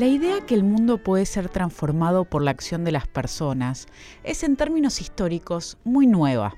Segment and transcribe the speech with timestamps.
[0.00, 3.86] La idea que el mundo puede ser transformado por la acción de las personas
[4.24, 6.54] es en términos históricos muy nueva.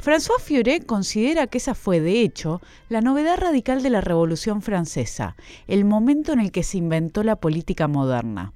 [0.00, 5.34] François Furet considera que esa fue, de hecho, la novedad radical de la Revolución Francesa,
[5.66, 8.52] el momento en el que se inventó la política moderna.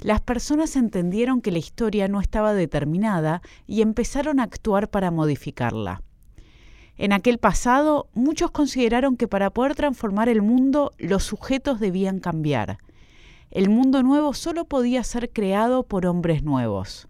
[0.00, 6.00] Las personas entendieron que la historia no estaba determinada y empezaron a actuar para modificarla.
[6.96, 12.78] En aquel pasado, muchos consideraron que para poder transformar el mundo, los sujetos debían cambiar.
[13.54, 17.06] El mundo nuevo solo podía ser creado por hombres nuevos.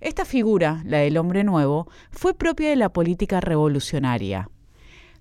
[0.00, 4.48] Esta figura, la del hombre nuevo, fue propia de la política revolucionaria.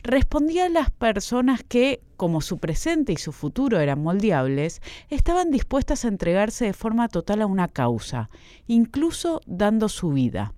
[0.04, 6.06] Respondía a las personas que, como su presente y su futuro eran moldeables, estaban dispuestas
[6.06, 8.30] a entregarse de forma total a una causa,
[8.68, 10.54] incluso dando su vida.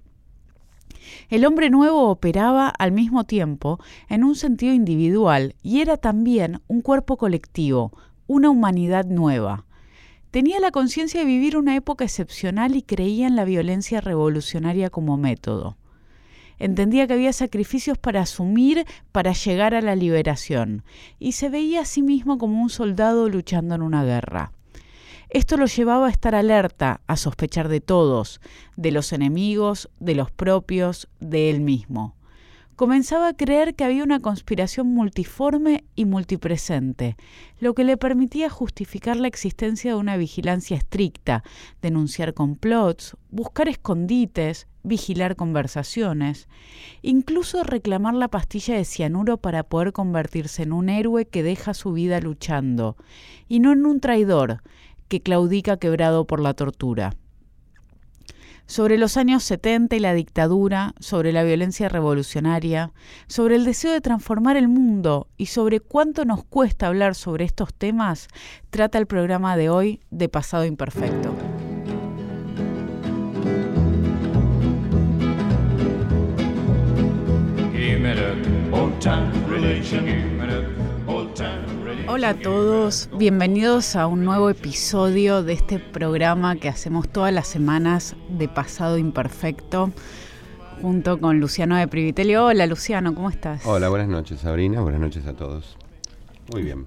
[1.29, 6.81] El hombre nuevo operaba al mismo tiempo en un sentido individual y era también un
[6.81, 7.93] cuerpo colectivo,
[8.31, 9.65] una humanidad nueva.
[10.31, 15.17] Tenía la conciencia de vivir una época excepcional y creía en la violencia revolucionaria como
[15.17, 15.75] método.
[16.57, 20.85] Entendía que había sacrificios para asumir para llegar a la liberación
[21.19, 24.53] y se veía a sí mismo como un soldado luchando en una guerra.
[25.29, 28.39] Esto lo llevaba a estar alerta, a sospechar de todos,
[28.77, 32.15] de los enemigos, de los propios, de él mismo
[32.75, 37.15] comenzaba a creer que había una conspiración multiforme y multipresente,
[37.59, 41.43] lo que le permitía justificar la existencia de una vigilancia estricta,
[41.81, 46.47] denunciar complots, buscar escondites, vigilar conversaciones,
[47.01, 51.93] incluso reclamar la pastilla de cianuro para poder convertirse en un héroe que deja su
[51.93, 52.97] vida luchando,
[53.47, 54.63] y no en un traidor
[55.07, 57.13] que claudica quebrado por la tortura
[58.71, 62.93] sobre los años 70 y la dictadura, sobre la violencia revolucionaria,
[63.27, 67.73] sobre el deseo de transformar el mundo y sobre cuánto nos cuesta hablar sobre estos
[67.73, 68.29] temas,
[68.69, 71.35] trata el programa de hoy de Pasado Imperfecto.
[82.13, 87.47] Hola a todos, bienvenidos a un nuevo episodio de este programa que hacemos todas las
[87.47, 89.93] semanas de Pasado Imperfecto
[90.81, 92.47] junto con Luciano de Privitelio.
[92.47, 93.65] Hola Luciano, ¿cómo estás?
[93.65, 95.77] Hola, buenas noches Sabrina, buenas noches a todos.
[96.51, 96.85] Muy bien.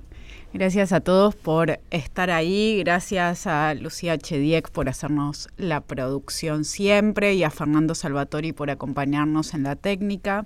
[0.53, 7.33] Gracias a todos por estar ahí, gracias a Lucía Chediek por hacernos la producción siempre
[7.33, 10.45] y a Fernando Salvatori por acompañarnos en la técnica.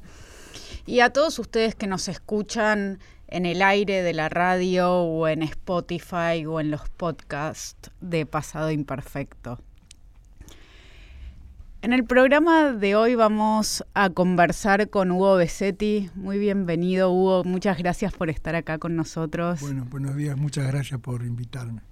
[0.87, 5.43] Y a todos ustedes que nos escuchan en el aire de la radio o en
[5.43, 9.59] Spotify o en los podcasts de Pasado Imperfecto.
[11.81, 16.11] En el programa de hoy vamos a conversar con Hugo Besetti.
[16.17, 17.45] Muy bienvenido, Hugo.
[17.45, 19.61] Muchas gracias por estar acá con nosotros.
[19.61, 20.37] Bueno, buenos días.
[20.37, 21.83] Muchas gracias por invitarme.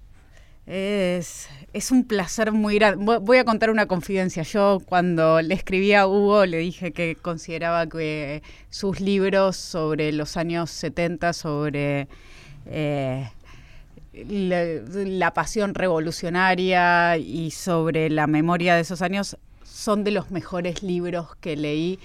[0.67, 3.19] Es, es, un placer muy grande.
[3.19, 4.43] Voy a contar una confidencia.
[4.43, 10.35] Yo cuando le escribí a Hugo le dije que consideraba que sus libros sobre los
[10.35, 12.09] años 70, sobre
[12.65, 13.29] eh,
[14.11, 20.83] la, la, pasión revolucionaria y sobre la memoria de esos años, son de los mejores
[20.83, 21.97] libros que leí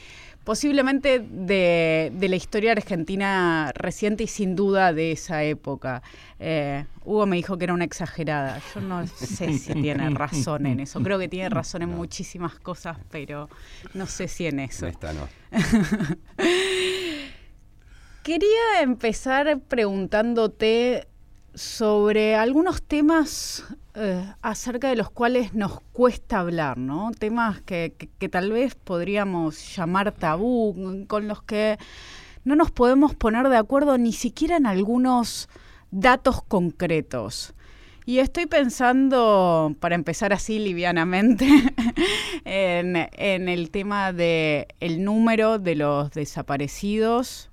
[0.44, 6.03] posiblemente de, la historia argentina reciente y sin duda de esa época.
[6.38, 8.60] Eh, Hugo me dijo que era una exagerada.
[8.75, 11.00] Yo no sé si tiene razón en eso.
[11.03, 13.48] Creo que tiene razón en muchísimas cosas, pero
[13.94, 14.86] no sé si en eso.
[14.86, 15.28] Esta no.
[18.22, 21.09] Quería empezar preguntándote
[21.55, 23.65] sobre algunos temas
[23.95, 27.11] eh, acerca de los cuales nos cuesta hablar, ¿no?
[27.19, 27.93] Temas que,
[28.31, 31.79] tal vez podríamos llamar tabú, con los que
[32.45, 35.49] no nos podemos poner de acuerdo ni siquiera en algunos
[35.91, 37.55] datos concretos.
[38.05, 41.47] Y estoy pensando, para empezar así livianamente,
[42.45, 47.52] en, en, el tema del el número de los desaparecidos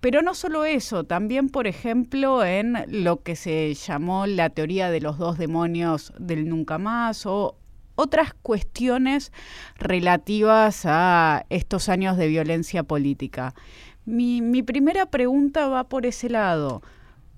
[0.00, 5.00] pero no solo eso, también, por ejemplo, en lo que se llamó la teoría de
[5.00, 7.56] los dos demonios del nunca más o
[7.96, 9.32] otras cuestiones
[9.78, 13.54] relativas a estos años de violencia política.
[14.04, 16.82] Mi, primera pregunta va por ese lado.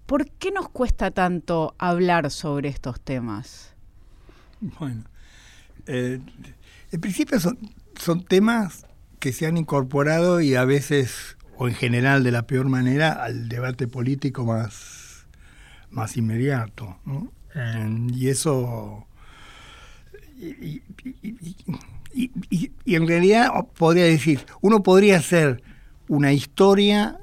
[0.05, 3.75] ¿Por qué nos cuesta tanto hablar sobre estos temas?
[4.61, 5.05] Bueno,
[5.87, 6.21] eh,
[6.91, 7.59] en principio son,
[7.99, 8.85] son temas
[9.21, 13.49] que se han incorporado y a veces o en general de la peor manera al
[13.49, 15.27] debate político más,
[15.91, 16.97] más inmediato.
[18.15, 19.07] y eso...
[20.41, 20.83] Y,
[22.87, 25.63] en realidad podría decir, uno podría hacer
[26.07, 27.19] una historia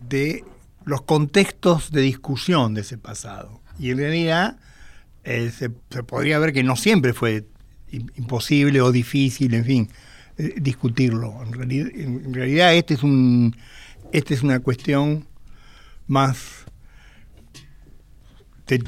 [0.00, 0.44] de
[0.84, 3.60] los contextos de discusión de ese pasado.
[3.78, 4.58] Y en realidad
[5.24, 7.46] eh, se, podría ver que no siempre fue
[7.90, 9.90] imposible o difícil, en fin,
[10.38, 11.42] eh, discutirlo.
[11.42, 13.56] En realidad, en realidad este es un,
[14.12, 15.26] esta es una cuestión
[16.06, 16.66] más
[18.66, 18.82] de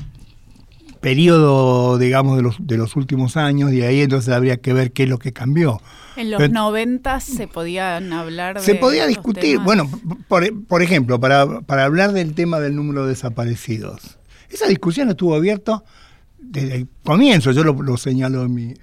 [1.00, 5.04] periodo, digamos, de los, de los últimos años, y ahí entonces habría que ver qué
[5.04, 5.80] es lo que cambió.
[6.16, 9.88] En los 90 se podían hablar de Se podía discutir, bueno,
[10.26, 14.18] por, por, ejemplo, para, para hablar del tema del número de desaparecidos.
[14.50, 15.84] Esa discusión estuvo abierta
[16.38, 18.74] desde el comienzo, yo lo, señalo en mi,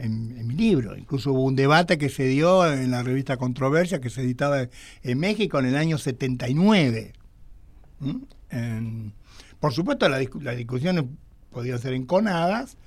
[0.55, 0.95] libro.
[0.95, 4.67] Incluso hubo un debate que se dio en la revista Controversia, que se editaba
[5.03, 7.13] en México en el año 79.
[9.59, 11.05] por supuesto, las discusiones
[11.51, 12.77] podían ser enconadas,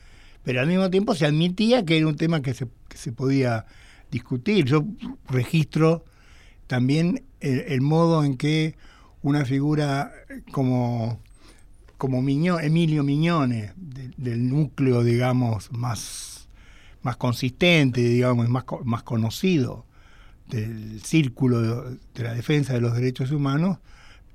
[0.44, 3.66] pero al mismo tiempo se admitía que era un tema que se podía
[4.10, 4.64] discutir.
[4.64, 4.84] Yo
[5.28, 6.04] registro
[6.66, 8.76] también el, modo en que
[9.22, 10.12] una figura
[10.52, 11.20] como,
[11.98, 16.48] como Emilio Miñone, del núcleo, digamos, más,
[17.02, 19.84] más consistente, digamos, más, más conocido
[20.46, 23.78] del círculo de, la defensa de los derechos humanos,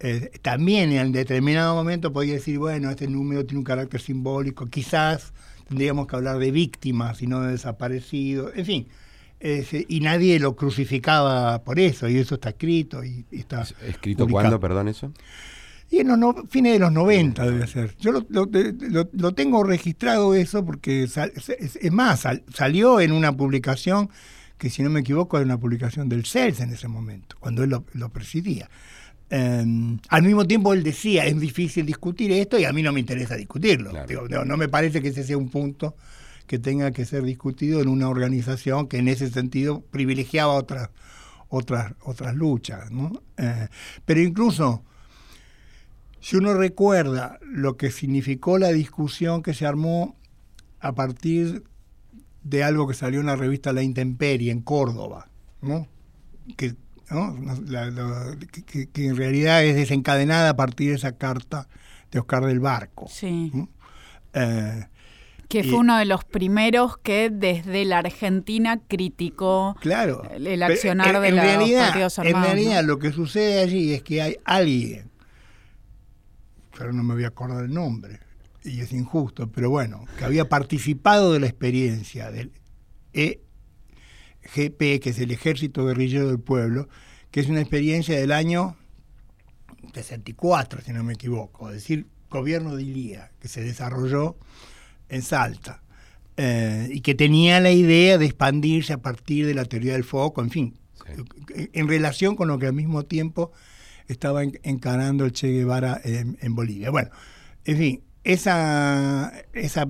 [0.01, 5.33] eh, también en determinado momento podía decir, bueno, este número tiene un carácter simbólico, quizás
[5.67, 8.87] tendríamos que hablar de víctimas y no de desaparecidos, en fin,
[9.87, 13.03] y nadie lo crucificaba por eso, y eso está escrito.
[13.03, 15.11] y, está ¿Escrito cuándo, perdón, eso?
[15.93, 17.95] Y en los fines de los 90 debe ser.
[17.99, 24.09] Yo lo, tengo registrado eso porque, es, más, salió en una publicación
[24.57, 27.69] que, si no me equivoco, era una publicación del CELS en ese momento, cuando él
[27.69, 28.71] lo, presidía.
[29.29, 32.99] Em, al mismo tiempo él decía, es difícil discutir esto y a mí no me
[32.99, 33.91] interesa discutirlo.
[34.45, 35.95] no, me parece que ese sea un punto
[36.47, 40.89] que tenga que ser discutido en una organización que en ese sentido privilegiaba otras
[41.49, 42.89] otras otras luchas
[43.37, 43.67] eh,
[44.05, 44.83] pero incluso
[46.23, 50.15] si uno recuerda lo que significó la discusión que se armó
[50.79, 51.65] a partir
[52.43, 55.27] de algo que salió en la revista La Intemperie en Córdoba,
[55.61, 55.85] ¿no?
[56.55, 56.75] Que,
[58.93, 61.67] que, en realidad es desencadenada a partir de esa carta
[62.09, 63.07] de Oscar del Barco.
[63.09, 63.51] Sí.
[64.31, 64.85] Eh,
[65.49, 71.31] que fue uno de los primeros que desde la Argentina criticó claro, el accionar de
[71.31, 72.47] los partidos armados.
[72.47, 75.11] En realidad lo que sucede allí es que hay alguien,
[76.77, 78.19] pero no me voy a acordar el nombre,
[78.63, 82.51] y es injusto, pero bueno, que había participado de la experiencia del
[83.13, 86.87] EGP, que es el Ejército Guerrillero del Pueblo,
[87.31, 88.77] que es una experiencia del año
[89.93, 94.37] 64, si no me equivoco, es decir, gobierno de Ilía, que se desarrolló
[95.09, 95.83] en Salta,
[96.37, 100.41] eh, y que tenía la idea de expandirse a partir de la teoría del foco,
[100.41, 100.77] en fin,
[101.73, 103.51] en relación con lo que al mismo tiempo
[104.07, 106.89] estaba encarando el Che Guevara en, Bolivia.
[106.89, 107.09] Bueno,
[107.65, 109.87] en fin, esa, esa,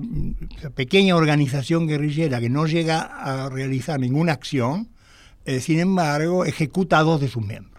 [0.74, 4.88] pequeña organización guerrillera que no llega a realizar ninguna acción,
[5.44, 7.74] eh, sin embargo, ejecuta a dos de sus miembros.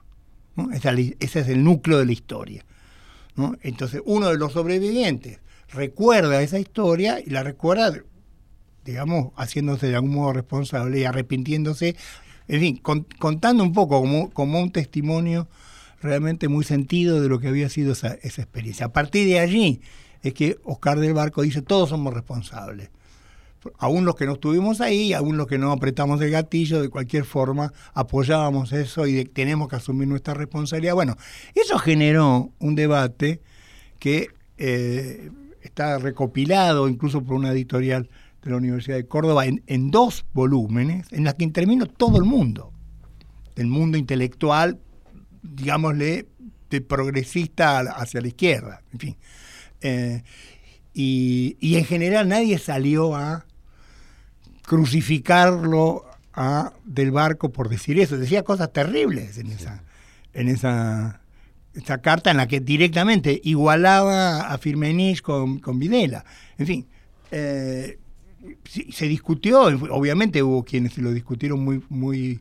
[0.74, 2.66] Ese, es el núcleo de la historia.
[3.62, 5.40] Entonces, uno de los sobrevivientes
[5.70, 7.94] recuerda esa historia y la recuerda,
[8.86, 11.98] digamos, haciéndose de algún modo responsable y arrepintiéndose,
[12.48, 12.82] en fin,
[13.20, 15.50] contando un poco como, como, un testimonio
[16.02, 18.88] realmente muy sentido de lo que había sido esa, esa experiencia.
[18.88, 19.82] A partir de allí
[20.22, 22.90] es que Oscar del Barco dice, todos somos responsables
[23.78, 27.26] aún los que no estuvimos ahí, aún los que no apretamos el gatillo, de cualquier
[27.26, 30.96] forma apoyábamos eso y tenemos que asumir nuestra responsabilidad.
[30.96, 31.16] Bueno,
[31.54, 33.42] eso generó un debate
[34.00, 38.10] que eh, está recopilado incluso por una editorial
[38.44, 42.72] de la Universidad de Córdoba en, dos volúmenes, en la que intervino todo el mundo,
[43.56, 44.80] el mundo intelectual,
[45.54, 46.28] digámosle,
[46.70, 49.16] de progresista hacia la izquierda, en fin.
[49.82, 50.24] Eh,
[50.94, 53.46] y, y, en general nadie salió a
[54.64, 58.18] crucificarlo a Del Barco por decir eso.
[58.18, 59.84] Decía cosas terribles en esa,
[60.34, 61.22] en esa
[61.76, 66.24] esta carta en la que directamente igualaba a Firmenich con, con Videla.
[66.58, 66.86] En fin,
[67.32, 68.00] eh,
[68.92, 72.40] se discutió, obviamente hubo quienes lo discutieron muy, muy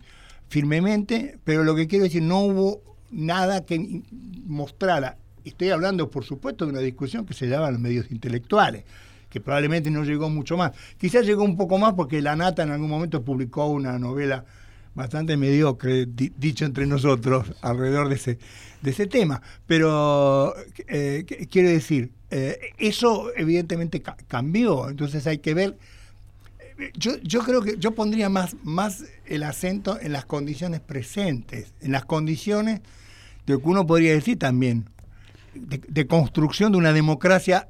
[0.49, 4.02] firmemente, pero lo que quiero decir, no hubo nada que
[4.47, 5.16] mostrara.
[5.44, 8.85] Estoy hablando, por supuesto, de una discusión que se daba en los medios intelectuales,
[9.30, 10.73] que probablemente no llegó mucho más.
[10.99, 14.44] Quizás llegó un poco más porque La Nata en algún momento publicó una novela
[14.94, 18.38] bastante mediocre, dicho entre nosotros, alrededor de ese,
[18.80, 19.42] de ese tema.
[19.66, 20.54] Pero
[20.87, 25.76] eh, quiero decir, eh, eso evidentemente cambió, entonces hay que ver.
[26.94, 31.92] Yo, yo creo que yo pondría más, más el acento en las condiciones presentes, en
[31.92, 32.80] las condiciones
[33.46, 34.88] de lo que uno podría decir también,
[35.54, 37.68] de, construcción de una democracia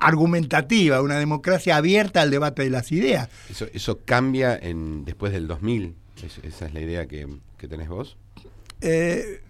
[0.00, 3.28] argumentativa, una democracia abierta al debate de las ideas.
[3.48, 5.94] ¿Eso, eso cambia en, después del 2000?
[6.42, 7.26] ¿Esa es la idea que,
[7.68, 8.16] tenés vos?
[8.80, 9.42] Eh,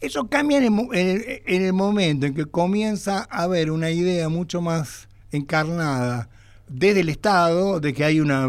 [0.00, 0.64] eso cambia en
[1.46, 6.28] el, momento en que comienza a haber una idea mucho más encarnada
[6.68, 8.48] desde el Estado de que hay una,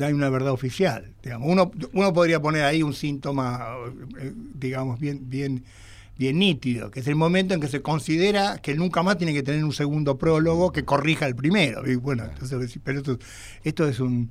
[0.00, 1.12] hay una verdad oficial.
[1.40, 3.76] Uno, uno podría poner ahí un síntoma,
[4.20, 5.64] eh, digamos, bien, bien,
[6.16, 9.42] bien nítido, que es el momento en que se considera que nunca más tiene que
[9.42, 11.82] tener un segundo prólogo que corrija el primero.
[12.00, 13.18] Bueno, entonces, pero esto,
[13.64, 14.30] esto es un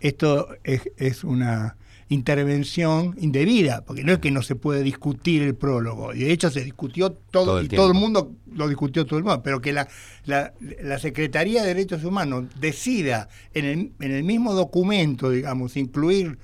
[0.00, 1.76] esto es, es una
[2.08, 6.50] intervención indebida, porque no es que no se puede discutir el prólogo, y de hecho
[6.50, 9.88] se discutió todo, y todo el mundo lo discutió todo el mundo, pero que la,
[10.24, 16.38] la, Secretaría de Derechos Humanos decida en el, en el mismo documento, digamos, incluir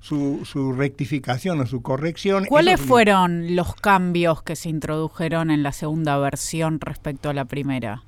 [0.00, 2.44] su, su, rectificación o su corrección.
[2.44, 8.02] ¿Cuáles fueron los cambios que se introdujeron en la segunda versión respecto a la primera?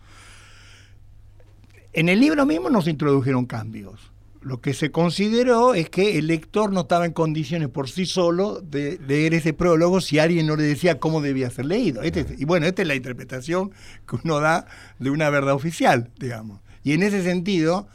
[1.94, 4.12] En el libro mismo no se introdujeron cambios
[4.46, 8.60] lo que se consideró es que el lector no estaba en condiciones por sí solo
[8.60, 12.00] de leer ese prólogo si alguien no le decía cómo debía ser leído.
[12.02, 13.72] Este y bueno, esta es la interpretación
[14.08, 14.68] que uno da
[15.00, 16.60] de una verdad oficial, digamos.
[16.84, 17.88] Y en ese sentido,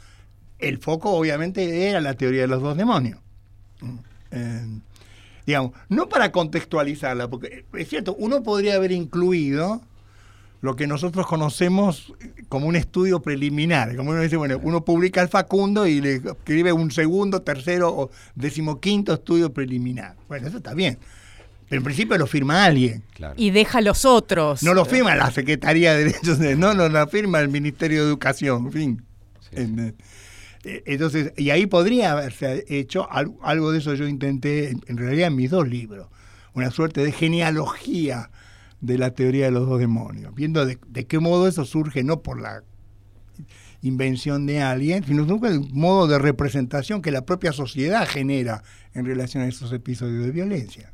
[0.58, 3.18] el foco obviamente era la teoría de los dos demonios.
[4.30, 4.66] Eh,
[5.46, 9.80] digamos, no para contextualizarla, porque es cierto, uno podría haber incluido
[10.62, 12.14] lo que nosotros conocemos
[12.48, 13.96] como un estudio preliminar.
[13.96, 18.10] Como uno dice, bueno, uno publica el Facundo y le escribe un segundo, tercero o
[18.36, 20.14] decimoquinto estudio preliminar.
[20.28, 20.98] Bueno, eso está bien.
[21.68, 23.02] Pero en principio lo firma alguien.
[23.36, 24.62] Y deja a los otros.
[24.62, 26.54] No lo firma la Secretaría de Derechos de...
[26.54, 29.02] No, no lo firma el Ministerio de Educación, en fin.
[29.50, 29.92] Eh,
[30.86, 35.50] entonces, y ahí podría haberse hecho algo de eso yo intenté, en realidad en mis
[35.50, 36.06] dos libros,
[36.54, 38.30] una suerte de genealogía
[38.82, 42.40] de la teoría de los dos demonios, viendo de, qué modo eso surge no por
[42.40, 42.64] la
[43.80, 48.62] invención de alguien, sino por el modo de representación que la propia sociedad genera
[48.92, 50.92] en relación a esos episodios de violencia.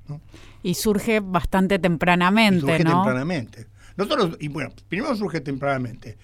[0.62, 3.66] Y surge bastante tempranamente, surge tempranamente.
[3.96, 6.18] Nosotros, y bueno, primero surge tempranamente.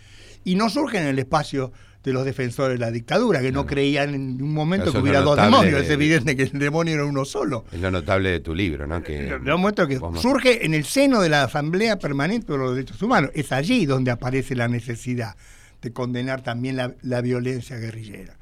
[0.44, 1.72] Y no surge en el espacio
[2.04, 5.36] de los defensores de la dictadura, que no creían en un momento que hubiera dos
[5.36, 5.82] demonios.
[5.82, 7.64] es evidente que el demonio era uno solo.
[7.72, 9.02] Es lo notable de tu libro, ¿no?
[9.02, 13.00] Que, lo muestro que surge en el seno de la Asamblea Permanente de los Derechos
[13.00, 13.30] Humanos.
[13.34, 15.34] Es allí donde aparece la necesidad
[15.80, 18.36] de condenar también la, violencia guerrillera.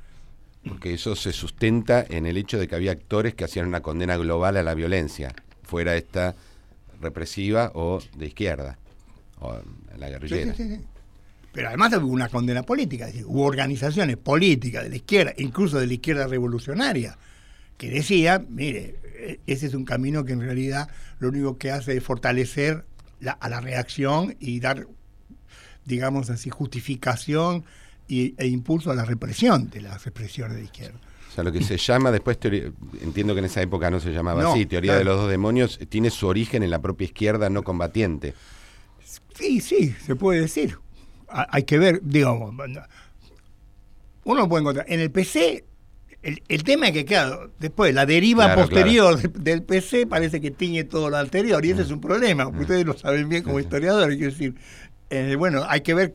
[0.67, 4.17] Porque eso se sustenta en el hecho de que había actores que hacían una condena
[4.17, 6.35] global a la violencia, fuera esta
[7.01, 8.79] represiva o de izquierda,
[9.39, 9.57] o
[9.99, 10.55] la guerrillera.
[10.55, 10.85] Sí, sí, sí.
[11.53, 15.79] Pero además hubo una condena política, es decir, hubo organizaciones políticas de la izquierda, incluso
[15.79, 17.19] de la izquierda revolucionaria,
[17.77, 21.97] que decían, mire, e-, ese es un camino que en realidad lo único que hace
[21.97, 22.85] es fortalecer
[23.39, 24.89] a la reacción y dar,
[25.85, 27.65] digamos así, justificación
[28.09, 30.99] e impulso a la represión de las expresiones de izquierda.
[31.31, 32.37] O sea, lo que se llama después,
[33.01, 36.11] entiendo que en esa época no se llamaba así, teoría de los dos demonios, tiene
[36.11, 38.35] su origen en la propia izquierda no combatiente.
[39.35, 40.82] Sí, sí, se puede decir
[41.33, 42.55] hay que ver, digamos,
[44.25, 45.65] uno puede encontrar, en el PC,
[46.23, 51.11] el, tema es que, claro, después la deriva posterior del PC parece que tiñe todo
[51.11, 52.61] lo anterior, y ese es un problema, mm.
[52.61, 54.55] ustedes lo saben bien como historiadores, quiero decir,
[55.11, 56.13] eh, bueno, hay que ver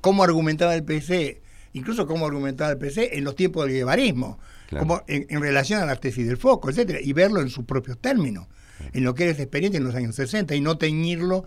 [0.00, 1.40] cómo argumentaba el PC,
[1.72, 4.38] incluso cómo argumentaba el PC en los tiempos del guevarismo,
[4.78, 8.46] como en, relación a la tesis del foco, etcétera, y verlo en sus propios términos,
[8.92, 11.44] en lo que era esa experiencia en los años 60, y no teñirlo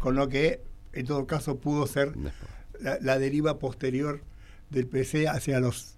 [0.00, 0.60] con lo que
[0.92, 2.12] en todo caso pudo ser
[2.80, 4.20] la, deriva posterior
[4.70, 5.94] del PC hacia los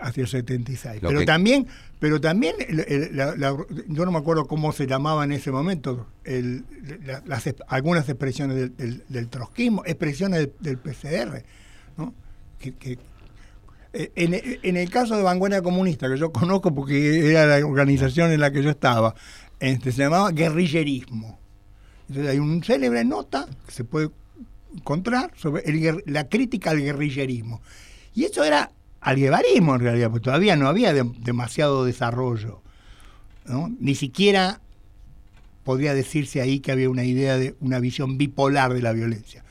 [0.00, 1.00] hacia el 76.
[1.02, 1.66] pero también,
[1.98, 2.54] pero también
[3.88, 6.06] yo no me acuerdo cómo se llamaba en ese momento
[7.26, 11.42] las, algunas expresiones del, del, trotskismo, expresiones del, PCR,
[11.96, 12.14] ¿no?
[12.60, 12.98] que,
[13.92, 18.40] eh, en, el caso de Vanguardia Comunista, que yo conozco porque era la organización en
[18.40, 19.14] la que yo estaba,
[19.58, 21.38] este, se llamaba guerrillerismo.
[22.08, 24.10] Entonces hay un célebre nota que se puede
[24.74, 25.62] encontrar sobre
[26.06, 27.60] la crítica al guerrillerismo.
[28.14, 32.62] Y eso era al guevarismo en realidad, porque todavía no había demasiado desarrollo.
[33.80, 34.60] Ni siquiera
[35.64, 39.44] podría decirse ahí que había una idea de una visión bipolar de la violencia.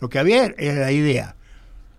[0.00, 1.36] Lo que había era la idea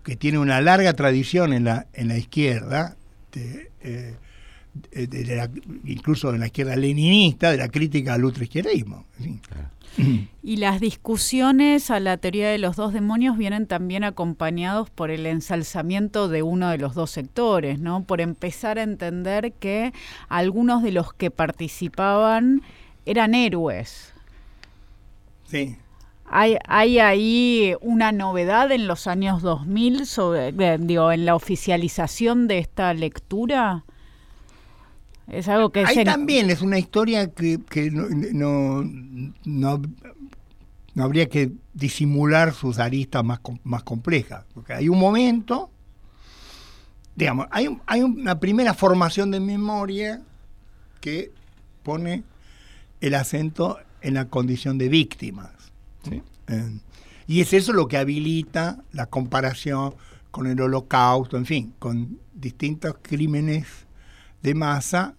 [0.04, 2.96] que tiene una larga tradición en la, en la izquierda,
[3.34, 4.16] eh,
[5.84, 9.04] incluso en la izquierda leninista, de la crítica al ultraizquierdismo.
[10.42, 15.26] Y las discusiones a la teoría de los dos demonios vienen también acompañados por el
[15.26, 18.02] ensalzamiento de uno de los dos sectores, ¿no?
[18.02, 19.92] Por empezar a entender que
[20.28, 22.62] algunos de los que participaban
[23.06, 24.12] eran héroes.
[25.46, 25.76] Sí.
[26.26, 32.58] ¿Hay, ¿Hay ahí una novedad en los años 2000 sobre, digo, en la oficialización de
[32.58, 33.84] esta lectura?
[35.26, 37.58] Es algo que Ahí también es una historia que,
[37.90, 38.84] no,
[39.44, 39.82] no,
[40.94, 44.44] no, habría que disimular sus aristas más, más complejas.
[44.52, 45.70] Porque hay un momento,
[47.14, 50.22] digamos, hay, hay una primera formación de memoria
[51.00, 51.32] que
[51.82, 52.22] pone
[53.00, 55.50] el acento en la condición de víctimas.
[56.48, 56.78] Eh,
[57.26, 59.94] y es eso lo que habilita la comparación
[60.30, 63.83] con el holocausto, en fin, con distintos crímenes
[64.44, 65.16] de masa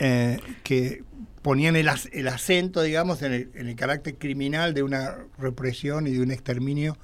[0.00, 1.04] eh, que
[1.40, 6.98] ponían el, acento, digamos, en el, carácter criminal de una represión y de un exterminio,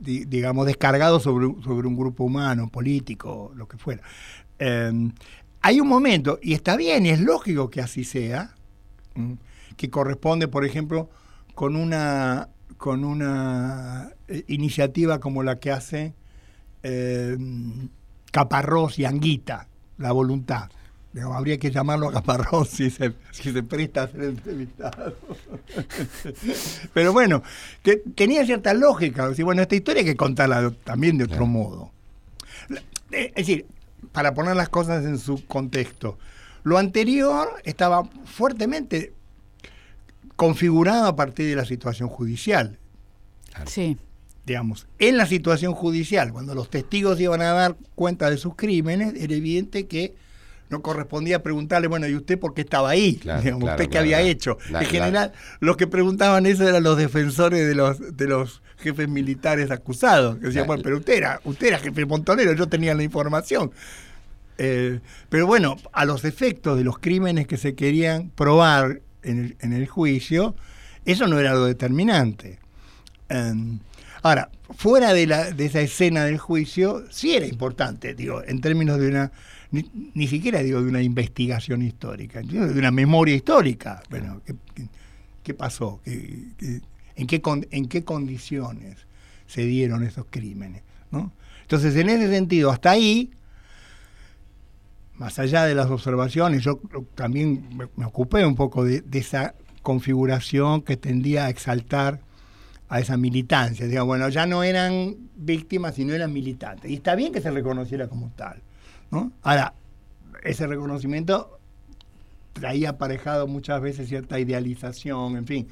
[0.00, 4.02] digamos, descargado sobre, sobre un grupo humano, político, lo que fuera.
[4.58, 5.12] Em,
[5.60, 8.54] hay un momento, y está bien, es lógico que así sea,
[9.76, 11.10] que corresponde, por ejemplo,
[11.54, 12.48] con una,
[12.78, 16.14] con una eh, iniciativa como la que hace
[16.82, 17.90] em,
[18.32, 19.68] Caparrós y Anguita,
[19.98, 20.70] La Voluntad
[21.20, 25.16] habría que llamarlo a Caparrós si se, si se presta a ser entrevistado.
[26.94, 27.42] Pero bueno,
[27.82, 29.30] que tenía cierta lógica.
[29.44, 31.90] bueno, esta historia hay que contarla también de otro modo.
[33.10, 33.66] Eh, es decir,
[34.12, 36.18] para poner las cosas en su contexto,
[36.62, 39.12] lo anterior estaba fuertemente
[40.36, 42.78] configurado a partir de la situación judicial.
[43.66, 43.98] Sí.
[44.44, 49.14] Digamos, en la situación judicial, cuando los testigos iban a dar cuenta de sus crímenes,
[49.16, 50.14] era evidente que
[50.68, 53.20] no correspondía preguntarle, bueno, ¿y usted por qué estaba ahí?
[53.22, 54.58] ¿Usted qué había hecho?
[54.68, 59.70] en general, los que preguntaban eso eran los defensores de los, de los jefes militares
[59.70, 60.38] acusados.
[60.38, 63.70] Que decían, bueno, pero usted era, usted era jefe montonero, yo tenía la información.
[64.58, 69.56] Eh, pero bueno, a los efectos de los crímenes que se querían probar en el,
[69.60, 70.56] en el juicio,
[71.04, 72.58] eso no era lo determinante.
[73.28, 73.78] Em,
[74.22, 78.98] ahora, fuera de, la, de esa escena del juicio, sí era importante, digo, en términos
[78.98, 79.32] de una
[79.72, 84.02] ni, siquiera digo de una investigación histórica, de una memoria histórica.
[84.10, 84.42] Bueno,
[85.42, 86.00] ¿qué, pasó?
[86.04, 88.98] en, qué ¿En qué condiciones
[89.46, 90.82] se dieron esos crímenes?
[91.10, 91.32] ¿no?
[91.62, 93.30] Entonces, en ese sentido, hasta ahí,
[95.14, 96.78] más allá de las observaciones, yo
[97.14, 102.20] también me, ocupé un poco de, esa configuración que tendía a exaltar
[102.92, 103.86] a esa militancia.
[103.86, 106.90] Digo, bueno, ya no eran víctimas, sino eran militantes.
[106.90, 108.60] Y está bien que se reconociera como tal.
[109.42, 109.72] Ahora,
[110.44, 111.58] ese reconocimiento
[112.52, 115.68] traía aparejado muchas veces cierta idealización, en fin.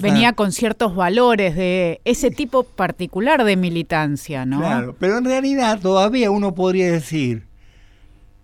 [0.00, 4.60] Venía con ciertos valores de ese tipo particular de militancia, ¿no?
[4.60, 7.44] Claro, pero en realidad todavía uno podría decir,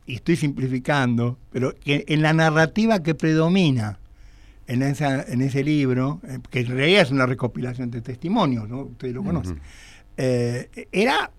[0.05, 3.99] y estoy simplificando, pero que en la narrativa que predomina
[4.69, 8.83] en, esa, en ese libro, eh, que en realidad es una recopilación de testimonios, ¿no?
[8.83, 9.61] Ustedes lo conocen,
[10.17, 11.31] eh, era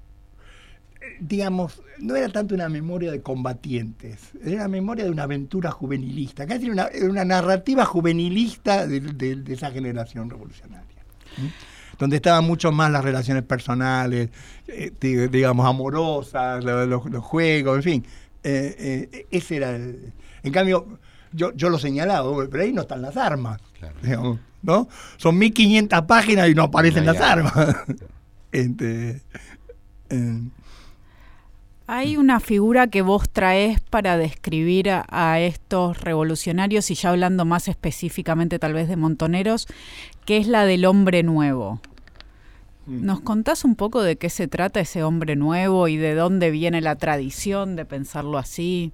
[1.20, 6.46] digamos, no era tanto una memoria de combatientes, era una memoria de una aventura juvenilista,
[6.46, 10.86] casi una, una narrativa juvenilista de, esa generación revolucionaria.
[11.98, 14.30] Donde estaban mucho más las relaciones personales,
[14.68, 18.06] eh, digamos, amorosas, los, juegos, en fin.
[18.44, 20.14] Eh, ese era el.
[20.44, 21.00] En cambio,
[21.32, 23.62] yo, yo lo señalaba, pero ahí no están las armas.
[24.62, 24.88] ¿no?
[25.18, 27.76] Son 1500 páginas y no aparecen las armas.
[28.52, 29.22] Este,
[31.86, 37.68] hay una figura que vos traes para describir a, estos revolucionarios, y ya hablando más
[37.68, 39.68] específicamente tal vez de montoneros,
[40.26, 41.80] que es la del hombre nuevo.
[42.86, 43.06] Mm.
[43.06, 46.82] ¿Nos contás un poco de qué se trata ese hombre nuevo y de dónde viene
[46.82, 48.94] la tradición de pensarlo así?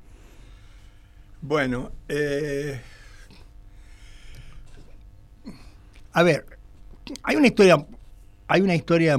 [1.48, 2.82] Bueno, eh,
[6.12, 6.44] a ver,
[7.22, 7.86] hay una historia,
[8.48, 9.16] hay una historia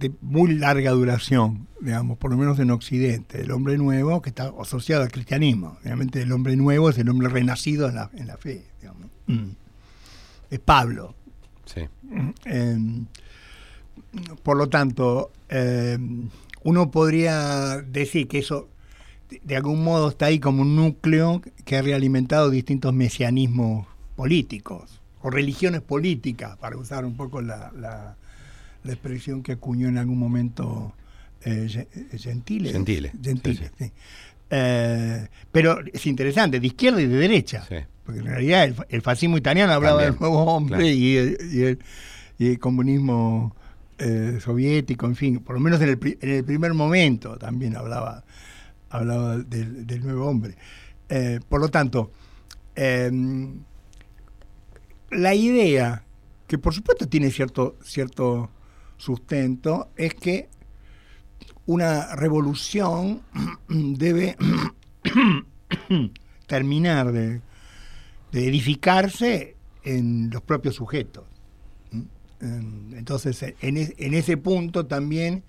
[0.00, 4.52] de muy larga duración, digamos, por lo menos en Occidente, el hombre nuevo que está
[4.60, 5.78] asociado al cristianismo.
[5.84, 9.08] Obviamente el hombre nuevo es el hombre renacido en la, en la fe, digamos.
[9.28, 9.50] Mm.
[10.50, 11.14] Es Pablo.
[11.64, 11.82] Sí.
[12.44, 13.06] Em,
[14.42, 16.28] por lo tanto, em,
[16.64, 18.68] uno podría decir que eso
[19.42, 23.86] de algún modo está ahí como un núcleo que ha realimentado distintos mesianismos
[24.16, 28.16] políticos o religiones políticas, para usar un poco la
[28.84, 30.94] la expresión que acuñó en algún momento
[31.44, 32.70] eh, eh Gentile.
[32.72, 33.12] Gentile.
[34.50, 37.66] Eh, pero es interesante, de izquierda y de derecha.
[38.04, 43.54] Porque en realidad el, fascismo italiano hablaba del nuevo hombre y, el, comunismo
[43.98, 48.24] eh, soviético, en fin, por lo menos en el, primer momento también hablaba,
[48.90, 50.56] hablaba del, nuevo hombre.
[51.48, 52.12] por lo tanto,
[55.10, 56.04] la idea
[56.48, 58.50] que por supuesto tiene cierto, cierto
[58.96, 60.48] sustento, es que
[61.66, 63.22] una revolución
[63.68, 64.36] debe
[66.46, 67.42] terminar de,
[68.32, 71.24] edificarse en los propios sujetos.
[72.40, 75.42] Entonces, en, ese punto también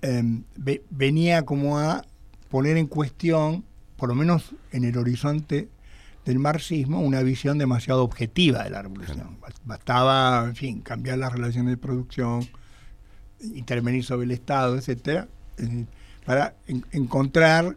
[0.00, 0.44] em,
[0.90, 2.04] venía como a
[2.48, 3.64] poner en cuestión,
[3.96, 5.68] por lo menos en el horizonte
[6.24, 9.38] del marxismo, una visión demasiado objetiva de la revolución.
[9.64, 12.46] Bastaba, en fin, cambiar las relaciones de producción,
[13.40, 15.28] intervenir sobre el Estado, etcétera,
[16.24, 16.54] para
[16.92, 17.76] encontrar,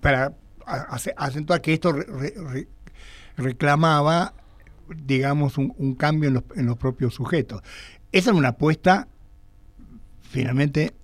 [0.00, 0.32] para
[1.16, 1.94] acentuar que esto
[3.36, 4.32] reclamaba,
[5.04, 7.62] digamos, un, cambio en los, en los propios sujetos.
[8.10, 9.06] Esa es una apuesta
[10.30, 10.94] finalmente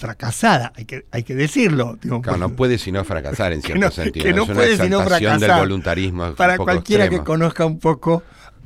[0.00, 1.98] fracasada, hay que, hay que decirlo.
[2.02, 4.24] no puede sino fracasar en cierto sentido.
[4.24, 5.40] Que no puede sino fracasar.
[5.40, 6.34] del voluntarismo.
[6.34, 8.22] Para cualquiera que conozca un poco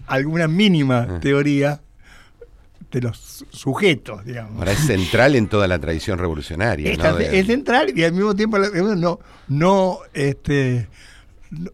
[0.07, 1.21] alguna mínima ah.
[1.21, 1.81] teoría
[2.93, 4.59] de los sujetos, digamos.
[4.59, 6.93] Ahora es central en toda la tradición revolucionaria.
[6.93, 9.19] Es central y al mismo tiempo no,
[9.49, 10.87] no, este,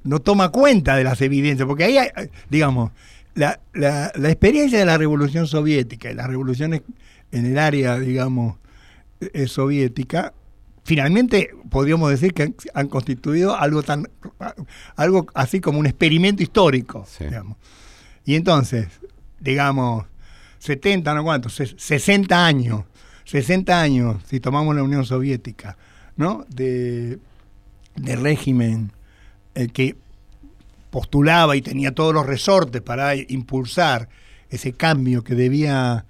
[0.03, 2.09] no, toma cuenta de las evidencias, porque ahí, hay,
[2.49, 2.93] digamos,
[3.35, 6.81] la, la, la experiencia de la revolución soviética y las revoluciones
[7.31, 8.57] en el área, digamos,
[9.21, 10.33] eh, soviética,
[10.85, 14.09] finalmente podríamos decir que han, constituido algo tan
[14.97, 17.57] algo así como un experimento histórico, digamos.
[18.25, 18.89] Y entonces,
[19.41, 20.07] digamos,
[20.59, 22.85] 70, no cuánto, 60 años,
[23.25, 25.77] 60 años, si tomamos la Unión Soviética,
[26.17, 26.45] ¿no?
[26.49, 27.19] De,
[27.97, 28.93] régimen
[29.55, 29.97] eh, que
[30.91, 34.09] postulaba y tenía todos los resortes para impulsar
[34.49, 36.07] ese cambio que debía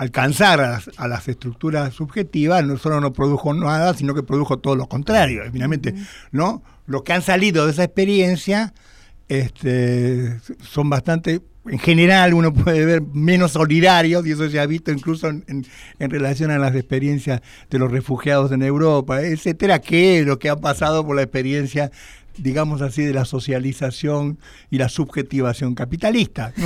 [0.00, 0.60] alcanzar
[0.96, 5.42] a las, estructuras subjetivas, no solo no produjo nada, sino que produjo todo lo contrario.
[5.52, 5.94] Finalmente,
[6.32, 6.62] ¿no?
[6.86, 8.72] Los que han salido de esa experiencia
[9.28, 14.90] este, son bastante en general uno puede ver menos solidarios, y eso se ha visto
[14.90, 15.64] incluso en,
[15.98, 21.06] relación a las experiencias de los refugiados en Europa, etcétera, que lo que ha pasado
[21.06, 21.90] por la experiencia
[22.40, 24.38] digamos así, de la socialización
[24.70, 26.52] y la subjetivación capitalista.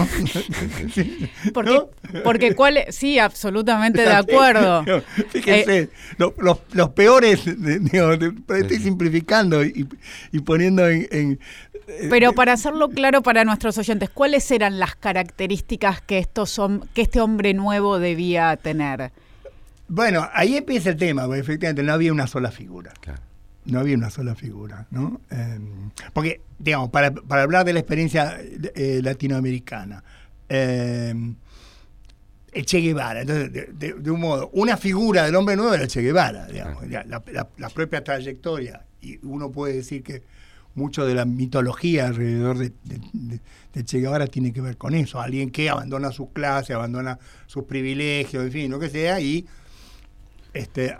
[1.52, 1.80] Porque,
[2.22, 4.84] porque cuál, sí, absolutamente de acuerdo.
[5.30, 9.86] Fíjense, eh, los, peores, estoy simplificando y,
[10.44, 11.38] poniendo en,
[11.88, 16.60] eh, Pero para hacerlo claro para nuestros oyentes, ¿cuáles eran las características que, estos
[16.94, 19.12] que este hombre nuevo debía tener?
[19.88, 22.92] Bueno, ahí empieza el tema, porque efectivamente no había una sola figura.
[23.66, 25.20] No había una sola figura, ¿no?
[25.30, 30.04] Em, porque, digamos, para, hablar de la experiencia eh, latinoamericana,
[30.48, 31.14] eh,
[32.64, 36.84] Che Guevara, entonces, de, un modo, una figura del hombre nuevo era Che Guevara, digamos,
[36.86, 40.22] la propia trayectoria, y uno puede decir que
[40.74, 42.72] mucho de la mitología alrededor de,
[43.84, 45.20] Che Guevara tiene que ver con eso.
[45.20, 49.46] Alguien que abandona su clase, abandona sus privilegios, en fin, lo que sea, y
[50.54, 50.96] este,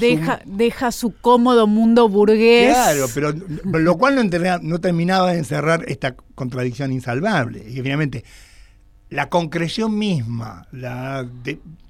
[0.00, 2.74] deja, deja su cómodo mundo burgués.
[2.74, 7.64] Claro, pero lo cual no, no terminaba de encerrar esta contradicción insalvable.
[7.68, 8.24] Y que finalmente
[9.08, 11.26] la concreción misma, la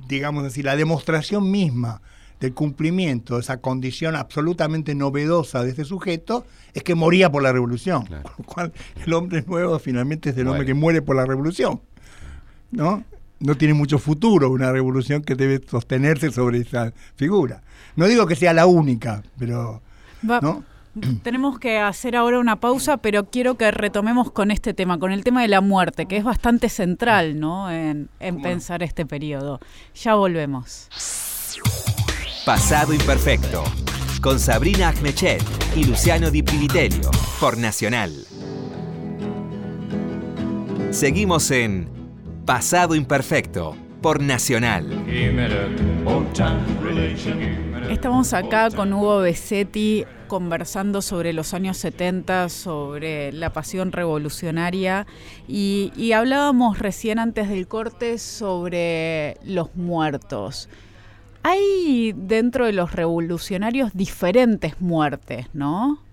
[0.07, 2.03] digamos así, la demostración misma
[2.39, 7.51] del cumplimiento de esa condición absolutamente novedosa de este sujeto es que moría por la
[7.51, 8.05] revolución.
[8.05, 8.73] Con lo cual,
[9.05, 11.81] el hombre nuevo finalmente es el hombre que muere por la revolución.
[12.71, 13.05] ¿No?
[13.39, 17.63] No tiene mucho futuro una revolución que debe sostenerse sobre esa figura.
[17.97, 19.83] No digo que sea la única, pero.
[20.23, 20.65] ¿no?
[21.23, 25.25] Tenemos que hacer ahora una pausa, pero quiero que retomemos con este tema, con el
[25.25, 27.71] tema de la muerte, que es bastante central ¿no?
[27.71, 29.61] en, en pensar este periodo.
[29.95, 30.89] Ya volvemos.
[32.47, 33.65] Pasado Imperfecto,
[34.23, 35.43] con Sabrina Agmechet
[35.75, 38.13] y Luciano Di Privitelio, por Nacional.
[40.93, 41.96] Seguimos en
[42.47, 44.87] Pasado Imperfecto, por Nacional.
[47.91, 55.09] Estamos acá con Hugo Besetti conversando sobre los años 70, sobre la pasión revolucionaria
[55.49, 60.69] y, y hablábamos recién antes del corte sobre los muertos.
[61.43, 66.06] Hay dentro de los revolucionarios diferentes muertes, ¿no?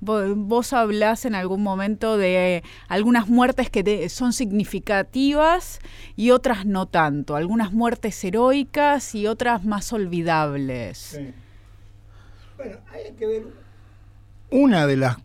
[0.00, 5.80] Vos hablás en algún momento de algunas muertes que son significativas
[6.16, 11.20] y otras no tanto, algunas muertes heroicas y otras más olvidables.
[12.56, 13.46] Bueno, hay que ver
[14.50, 15.16] una de las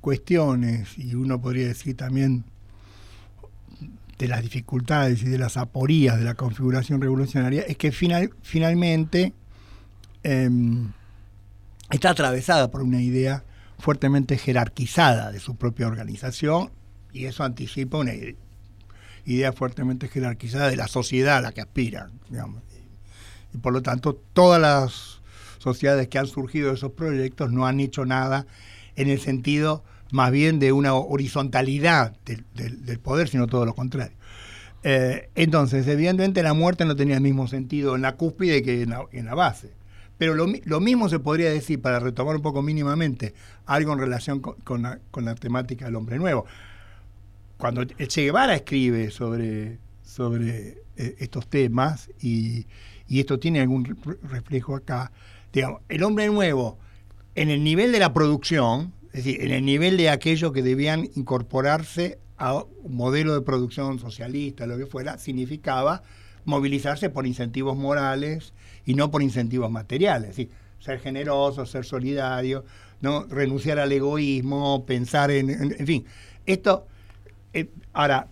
[0.00, 2.44] cuestiones, y uno podría decir también
[4.18, 9.32] de las dificultades y de las aporías de la configuración revolucionaria es que final, finalmente
[10.22, 10.92] em,
[11.90, 13.44] está atravesada por una idea
[13.84, 16.70] fuertemente jerarquizada de su propia organización
[17.12, 18.12] y eso anticipa una
[19.26, 22.10] ideas fuertemente jerarquizadas de la sociedad a la que aspiran.
[23.52, 25.20] Y, por lo tanto, todas las
[25.58, 28.46] sociedades que han surgido de esos proyectos no han hecho nada
[28.96, 34.16] en el sentido más bien de una horizontalidad del, poder, sino todo lo contrario.
[34.82, 39.26] Eh, entonces, evidentemente la muerte no tenía el mismo sentido en la cúspide que en
[39.26, 39.72] la, base.
[40.16, 43.34] Pero lo, mismo se podría decir, para retomar un poco mínimamente,
[43.66, 46.46] algo en relación con, la, temática del hombre nuevo.
[47.56, 52.66] Cuando Che Guevara escribe sobre, sobre eh, estos temas, y,
[53.08, 55.10] y, esto tiene algún reflejo acá,
[55.52, 56.78] digamos, el hombre nuevo,
[57.34, 61.08] en el nivel de la producción, es decir, en el nivel de aquellos que debían
[61.16, 66.02] incorporarse a un modelo de producción socialista, lo que fuera, significaba
[66.44, 68.52] movilizarse por incentivos morales
[68.84, 70.30] y no por incentivos materiales.
[70.30, 72.64] Es decir, ser generoso, ser solidario,
[73.00, 76.04] no renunciar al egoísmo, pensar en, en, fin.
[76.46, 76.86] Esto,
[77.52, 78.28] eh, ahora,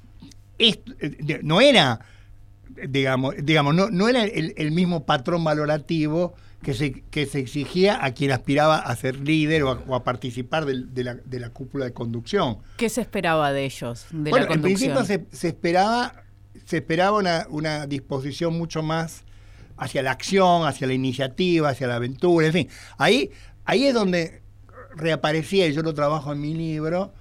[0.58, 2.00] esto, eh, no era,
[2.88, 8.12] digamos, digamos no, no era el mismo patrón valorativo que se, que se exigía a
[8.12, 12.58] quien aspiraba a ser líder o a, participar de, la, de, la, cúpula de conducción.
[12.76, 14.06] ¿Qué se esperaba de ellos?
[14.10, 16.22] De bueno, en principio se, se, esperaba,
[16.64, 19.24] se esperaba una, una, disposición mucho más
[19.76, 22.68] hacia la acción, hacia la iniciativa, hacia la aventura, en fin.
[22.98, 23.30] Ahí,
[23.64, 24.42] ahí es donde
[24.94, 27.12] reaparecía, y yo lo trabajo en mi libro,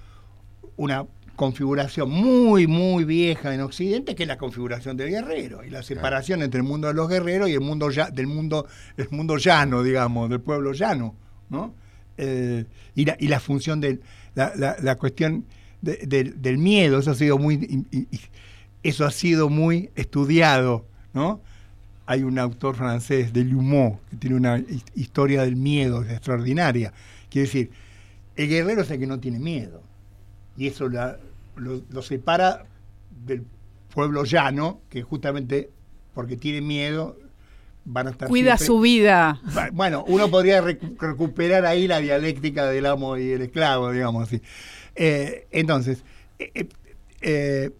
[0.76, 5.82] una configuración muy, muy vieja en Occidente, que es la configuración del guerrero y la
[5.82, 8.66] separación entre el mundo de los guerreros y el mundo ya, del mundo,
[8.96, 11.16] el mundo llano, digamos, del pueblo llano,
[11.48, 11.74] ¿no?
[12.18, 14.00] Eh, y, la, y, la, función de
[14.34, 15.46] la, la, cuestión
[15.80, 17.86] del miedo, eso ha sido muy
[18.82, 21.40] eso ha sido muy estudiado, ¿no?
[22.06, 24.62] Hay un autor francés, de Lumont, que tiene una
[24.94, 26.92] historia del miedo extraordinaria.
[27.30, 27.70] Quiere decir,
[28.36, 29.82] el guerrero es el que no tiene miedo.
[30.56, 31.16] Y eso la,
[31.56, 32.64] lo, separa
[33.24, 33.44] del
[33.94, 35.70] pueblo llano, que justamente
[36.14, 37.16] porque tiene miedo
[37.84, 39.40] van a estar cuida su vida
[39.72, 44.40] bueno uno podría recuperar ahí la dialéctica del amo y el esclavo digamos así
[44.94, 46.04] eh, entonces
[46.38, 46.68] eh,
[47.22, 47.70] eh,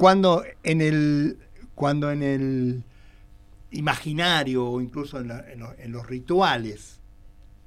[0.00, 1.36] cuando en el
[1.74, 2.84] cuando en el
[3.70, 7.00] imaginario o incluso en los rituales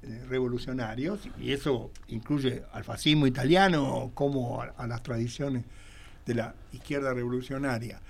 [0.02, 5.62] eh, revolucionarios, y eso incluye al fascismo italiano como a, las tradiciones
[6.26, 8.00] de la izquierda revolucionaria,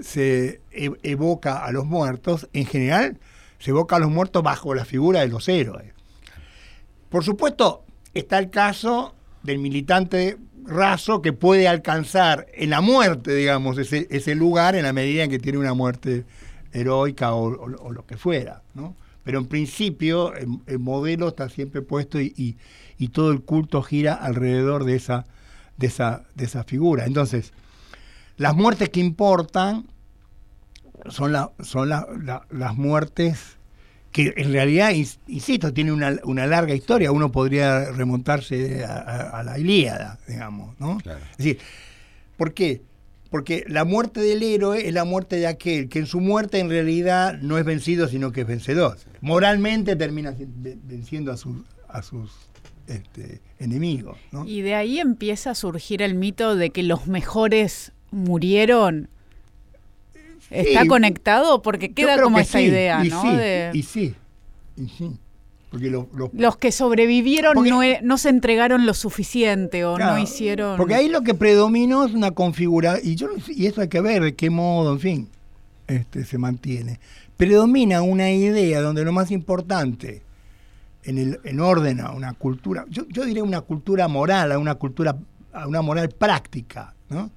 [0.00, 3.18] se e, evoca a los muertos, en general
[3.60, 5.94] se evoca a los muertos bajo la figura de los héroes.
[7.08, 13.78] Por supuesto, está el caso del militante raso que puede alcanzar en la muerte, digamos,
[13.78, 16.24] ese, ese lugar en la medida en que tiene una muerte
[16.72, 18.94] heroica o, lo que fuera, ¿no?
[19.24, 22.56] pero en principio el, modelo está siempre puesto y,
[23.12, 25.26] todo el culto gira alrededor de esa,
[25.76, 27.06] de esa, de esa figura.
[27.06, 27.52] Entonces,
[28.36, 29.86] las muertes que importan
[31.08, 33.56] son, son las muertes
[34.12, 34.90] que en realidad,
[35.28, 37.12] insisto, tiene una, una, larga historia.
[37.12, 40.98] Uno podría remontarse a, la Ilíada, digamos, ¿no?
[40.98, 41.58] Es decir,
[42.36, 42.82] ¿por qué?
[43.30, 46.68] Porque la muerte del héroe es la muerte de aquel que en su muerte en
[46.68, 48.98] realidad no es vencido, sino que es vencedor.
[49.20, 52.32] Moralmente termina venciendo a sus, a sus
[52.88, 54.18] este, enemigos.
[54.44, 59.08] Y de ahí empieza a surgir el mito de que los mejores murieron.
[60.50, 61.62] ¿Está conectado?
[61.62, 63.22] Porque queda como esa idea, ¿no?
[63.72, 64.14] y sí,
[64.76, 65.16] y sí.
[65.70, 65.88] Porque
[66.32, 70.76] los que sobrevivieron e, no, se entregaron lo suficiente o no hicieron.
[70.76, 74.22] Porque ahí lo que predominó es una configuración, y, yo, y eso hay que ver
[74.22, 75.28] de qué modo, en fin,
[75.86, 76.98] este, se mantiene.
[77.36, 80.22] Predomina una idea donde lo más importante
[81.04, 84.74] en, el, en orden a una cultura, yo, yo diría una cultura moral, a una
[84.74, 85.16] cultura,
[85.52, 87.30] a una moral práctica, ¿no?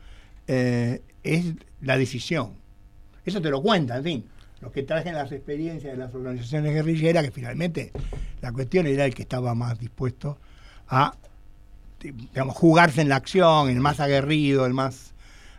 [0.48, 2.63] Eh, es la decisión.
[3.26, 4.26] Eso te lo cuenta, en fin
[4.64, 7.92] los que trajen las experiencias de las organizaciones guerrilleras, que finalmente
[8.42, 10.38] la cuestión era el que estaba más dispuesto
[10.88, 11.16] a
[12.00, 15.14] digamos, jugarse en la acción, el más aguerrido, el más,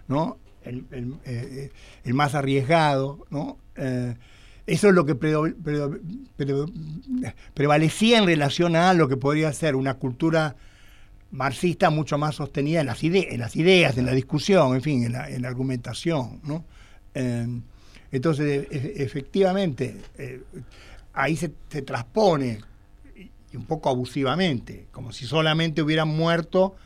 [0.08, 0.38] ¿no?
[0.64, 0.86] el,
[1.26, 1.70] eh,
[2.12, 3.58] más arriesgado, ¿no?
[3.76, 4.14] Eh,
[4.66, 5.14] eso es lo que
[7.52, 10.56] prevalecía en relación a lo que podría ser una cultura
[11.30, 15.12] marxista mucho más sostenida en las, en las ideas, en la discusión, en fin, en
[15.12, 16.40] la, en la argumentación.
[16.44, 16.64] ¿no?
[17.14, 17.46] Eh,
[18.12, 20.42] entonces, e, efectivamente, eh,
[21.12, 21.48] ahí se,
[21.82, 22.60] transpone,
[23.52, 26.76] y un poco abusivamente, como si solamente hubieran muerto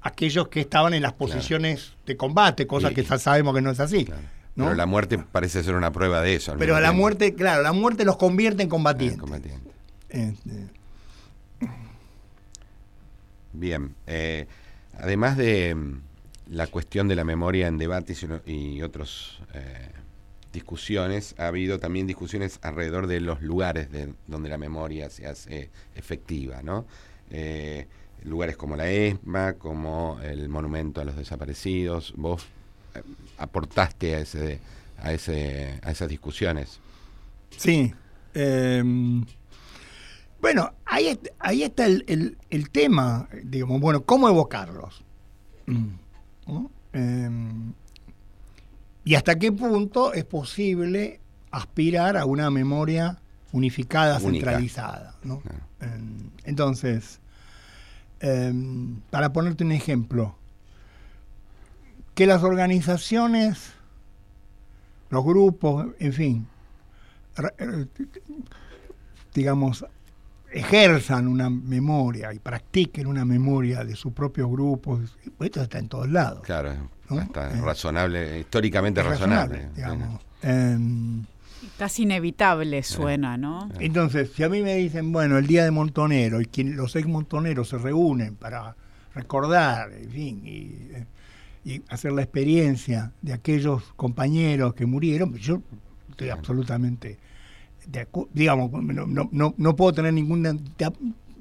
[0.00, 3.80] aquellos que estaban en las posiciones de combate, cosa que ya sabemos que no es
[3.80, 4.08] así.
[4.54, 6.54] Pero la muerte parece ser una prueba de eso.
[6.58, 9.20] Pero la muerte, claro, la muerte los convierte en combatientes.
[10.08, 10.68] Este.
[13.52, 13.94] Bien.
[14.06, 14.46] Eh,
[14.98, 15.76] además de,
[16.50, 19.90] la cuestión de la memoria en debates y, otras eh,
[20.52, 25.70] discusiones, ha habido también discusiones alrededor de los lugares de, donde la memoria se hace
[25.94, 26.86] efectiva, ¿no?
[27.30, 27.86] Eh,
[28.24, 32.14] lugares como la ESMA, como el Monumento a los Desaparecidos.
[32.16, 32.46] Vos
[32.94, 33.02] eh,
[33.36, 34.58] aportaste a ese,
[34.98, 36.80] a ese, a esas discusiones.
[37.56, 37.92] Sí.
[38.34, 39.24] Em,
[40.40, 45.02] bueno, ahí, ahí está el, el, tema, digamos, bueno, ¿cómo evocarlos?
[45.66, 45.88] Mm,
[46.92, 47.72] em,
[49.04, 53.18] y hasta qué punto es posible aspirar a una memoria
[53.52, 55.14] unificada, centralizada.
[55.22, 55.42] ¿no?
[55.80, 57.20] Em, entonces,
[59.10, 60.34] para ponerte un ejemplo,
[62.14, 63.74] que las organizaciones,
[65.08, 66.46] los grupos, en fin,
[69.34, 69.86] digamos,
[70.52, 76.08] ejerzan una memoria y practiquen una memoria de sus propios grupos, esto está en todos
[76.08, 76.42] lados.
[76.42, 76.72] Claro,
[77.10, 79.68] está eh, razonable, históricamente razonable.
[80.42, 81.24] Em,
[81.76, 83.68] Casi inevitable suena, ¿no?
[83.78, 87.06] Entonces, si a mí me dicen, bueno, el día de Montonero, y quien, los ex
[87.06, 88.74] montoneros se reúnen para
[89.14, 95.62] recordar, en fin, y, y hacer la experiencia de aquellos compañeros que murieron, yo
[96.10, 97.18] estoy absolutamente
[98.32, 100.56] digamos, no, no, no, puedo tener ninguna,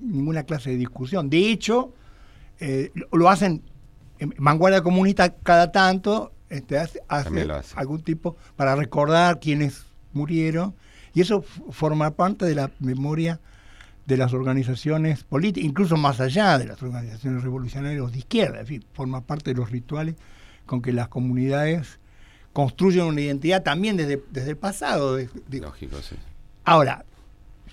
[0.01, 1.29] ninguna clase de discusión.
[1.29, 1.93] De hecho,
[2.59, 3.61] eh, lo hacen
[4.19, 7.01] en vanguardia comunista cada tanto, este, hace,
[7.75, 10.73] algún tipo para recordar quienes murieron,
[11.13, 13.39] y eso forma parte de la memoria
[14.05, 18.85] de las organizaciones políticas, incluso más allá de las organizaciones revolucionarias de izquierda, en fin,
[18.93, 20.15] forma parte de los rituales
[20.65, 21.99] con que las comunidades
[22.53, 25.19] construyen una identidad también desde, desde el pasado.
[25.51, 26.15] Lógico, sí.
[26.67, 27.05] Ahora,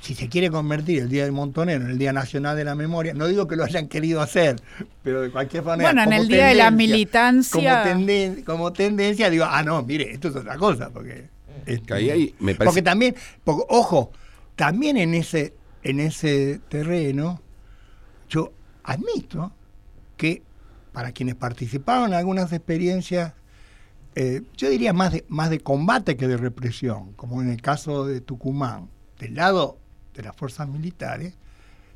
[0.00, 3.12] si se quiere convertir el Día del Montonero en el Día Nacional de la Memoria,
[3.12, 4.62] no digo que lo hayan querido hacer,
[5.02, 5.90] pero de cualquier manera.
[5.90, 7.83] Bueno, en el Día de la Militancia.
[8.46, 11.28] Como, tendencia, digo, ah, no, mire, esto es otra cosa, porque.
[11.66, 14.12] Este, porque también, ojo,
[14.54, 17.42] también en ese, en ese terreno,
[18.28, 18.52] yo
[18.85, 19.50] admito
[20.16, 20.40] que
[20.92, 23.33] para quienes participaron en algunas experiencias
[24.16, 28.07] eh, yo diría más de, más de combate que de represión, como en el caso
[28.07, 29.79] de Tucumán, del lado
[30.14, 31.35] de las fuerzas militares,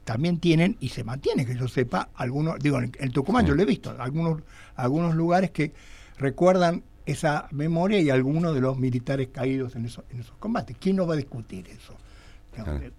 [0.04, 3.66] también tienen, y se mantiene, que yo sepa, algunos, digo, en, Tucumán yo lo he
[3.66, 4.42] visto, algunos,
[4.74, 5.72] algunos lugares que
[6.16, 10.76] recuerdan esa memoria y algunos de los militares caídos en, esos, en esos combates.
[10.80, 11.96] ¿Quién no va a discutir eso?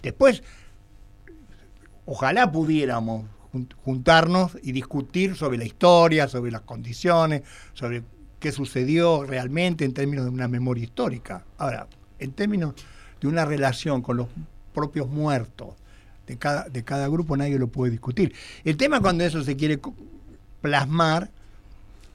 [0.02, 0.42] Después,
[2.06, 3.26] ojalá pudiéramos
[3.84, 7.42] juntarnos y discutir sobre la historia, sobre las condiciones,
[7.74, 8.04] sobre
[8.40, 11.46] qué sucedió realmente en términos de una memoria histórica.
[11.58, 11.88] Ahora,
[12.20, 12.74] en términos
[13.22, 14.28] de una relación con los
[14.74, 15.76] propios muertos
[16.28, 18.34] de cada, de cada grupo, nadie lo puede discutir.
[18.64, 19.80] El tema cuando eso se quiere
[20.62, 21.30] plasmar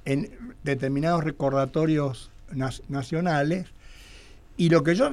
[0.04, 0.30] en
[0.62, 2.30] determinados recordatorios
[2.88, 3.66] nacionales,
[4.56, 5.12] y lo que yo...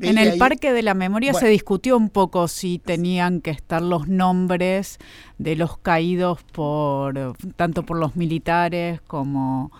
[0.00, 4.08] En el Parque de la Memoria se discutió un poco si tenían que estar los
[4.08, 4.98] nombres
[5.38, 9.70] de los caídos por tanto por los militares como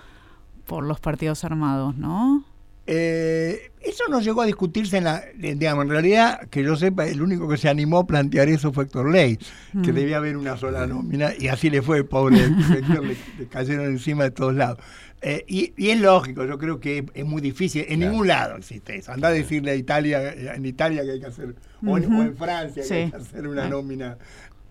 [0.72, 2.46] por los partidos armados, ¿no?
[2.86, 7.20] Eh, eso no llegó a discutirse en la, digamos, en realidad, que yo sepa, el
[7.20, 9.36] único que se animó a plantear eso fue Héctor Ley,
[9.84, 9.94] que mm.
[9.94, 13.16] debía haber una sola nómina, y así le fue, pobre Héctor, le,
[13.50, 14.78] cayeron encima de todos lados.
[15.20, 19.12] Eh, y, es lógico, yo creo que es muy difícil, en ningún lado existe eso.
[19.12, 21.54] Anda a decirle a Italia, en Italia que hay que hacer,
[21.86, 24.16] o, en, Francia que hay que hacer una nómina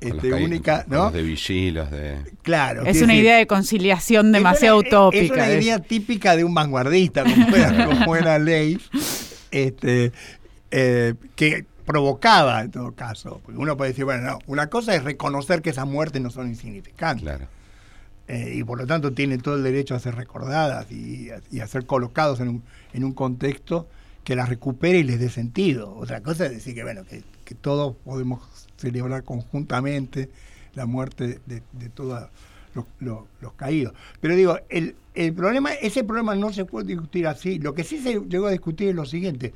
[0.01, 1.05] este, única, ¿no?
[1.05, 2.17] Los de vigilos, de...
[2.41, 2.83] Claro.
[2.85, 5.23] Es una idea de conciliación demasiado utópica.
[5.23, 8.79] Es una idea típica de un vanguardista, como era, ley,
[9.51, 10.11] este,
[10.71, 13.41] eh, que provocaba en todo caso.
[13.47, 17.23] uno puede decir, bueno, no, una cosa es reconocer que esas muertes no son insignificantes.
[17.23, 17.47] Claro.
[18.27, 21.85] Eh, y por lo tanto tienen todo el derecho a ser recordadas y, a ser
[21.85, 23.87] colocados en un, en un contexto
[24.23, 25.95] que las recupere y les dé sentido.
[25.95, 28.41] Otra cosa es decir que, bueno, que, que todos podemos
[28.81, 30.29] celebrar conjuntamente
[30.73, 32.29] la muerte de, todos
[32.99, 33.93] los, caídos.
[34.19, 37.59] Pero digo, el, el, problema, ese problema no se puede discutir así.
[37.59, 39.53] Lo que sí se llegó a discutir es lo siguiente.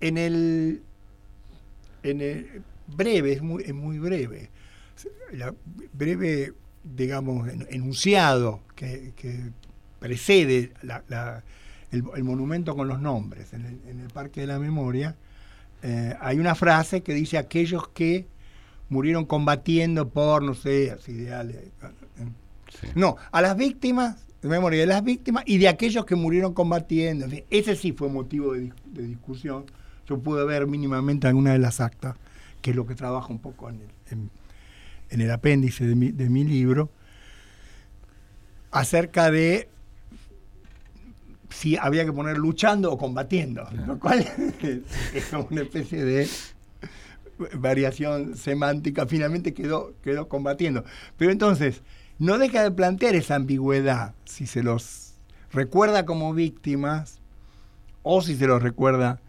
[0.00, 0.82] En el,
[2.02, 4.50] en el breve, es muy, es muy breve,
[5.92, 9.12] breve, digamos, enunciado que,
[9.98, 10.72] precede
[11.90, 15.16] el, monumento con los nombres en el, en el Parque de la Memoria,
[15.86, 18.26] eh, hay una frase que dice aquellos que
[18.94, 21.56] murieron combatiendo por, no sé, ideales.
[22.94, 27.26] No, a las víctimas, de memoria de las víctimas y de aquellos que murieron combatiendo.
[27.50, 29.64] ese sí fue motivo de, discusión.
[30.06, 32.14] Yo pude ver mínimamente alguna de las actas,
[32.62, 34.28] que es lo que trabaja un poco en el,
[35.10, 36.90] en, el apéndice de mi, de mi, libro,
[38.70, 39.68] acerca de
[41.50, 44.20] si había que poner luchando o combatiendo, lo cual
[45.14, 46.28] es como una especie de
[47.54, 50.84] variación semántica, finalmente quedó, quedó combatiendo.
[51.16, 51.82] Pero entonces,
[52.18, 55.14] no deja de plantear esa ambigüedad, si se los
[55.52, 57.20] recuerda como víctimas
[58.02, 59.20] o si se los recuerda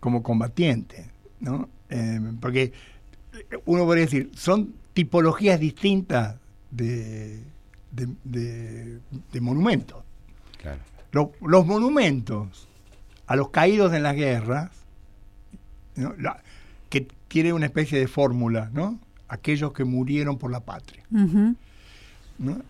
[0.00, 1.06] como combatientes,
[1.40, 1.68] ¿no?
[1.90, 2.72] Eh, porque
[3.64, 6.36] uno podría decir, son tipologías distintas
[6.70, 7.42] de,
[7.90, 9.00] de,
[9.40, 10.02] monumentos.
[11.12, 12.68] los monumentos
[13.26, 14.70] a los caídos en las guerras,
[16.90, 18.98] que tiene una especie de fórmula, ¿no?
[19.28, 21.04] Aquellos que murieron por la patria.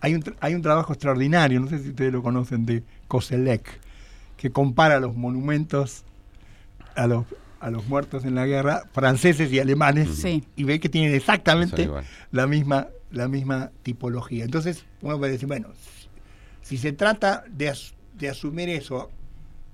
[0.00, 3.80] hay, un, hay un trabajo extraordinario, no sé si ustedes lo conocen, de Koselec,
[4.36, 6.04] que compara los monumentos
[6.96, 7.24] a los,
[7.60, 11.88] a los muertos en la guerra, franceses y alemanes, y ve que tienen exactamente
[12.32, 14.44] la misma, la misma tipología.
[14.44, 15.68] Entonces, uno puede decir, bueno,
[16.62, 17.72] si se trata de,
[18.18, 19.10] de asumir eso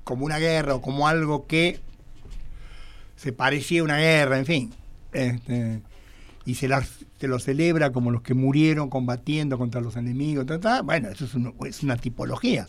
[0.04, 1.80] como una guerra o como algo que
[3.16, 4.74] se parecía a una guerra, en fin.
[5.12, 5.80] Este,
[6.44, 6.68] y se,
[7.18, 10.46] se, lo celebra como los que murieron combatiendo contra los enemigos,
[10.84, 11.24] bueno, eso
[11.64, 12.66] es, una tipología.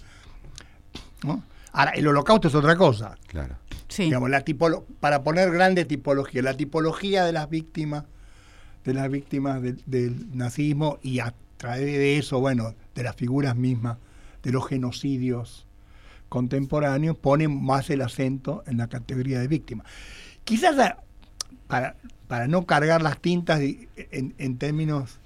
[1.72, 3.18] Ahora, el holocausto es otra cosa.
[3.28, 3.56] Claro.
[3.98, 4.43] Digamos, la
[5.00, 8.06] para poner grande tipología, la tipología de las víctimas,
[8.84, 13.98] de las víctimas del nazismo y a través de eso, bueno, de las figuras mismas,
[14.43, 15.66] de los genocidios
[16.30, 19.84] contemporáneos, ponen más el acento en la categoría de víctima.
[20.46, 20.76] Quizás
[21.68, 21.96] para,
[22.28, 25.20] para no cargar las tintas en, términos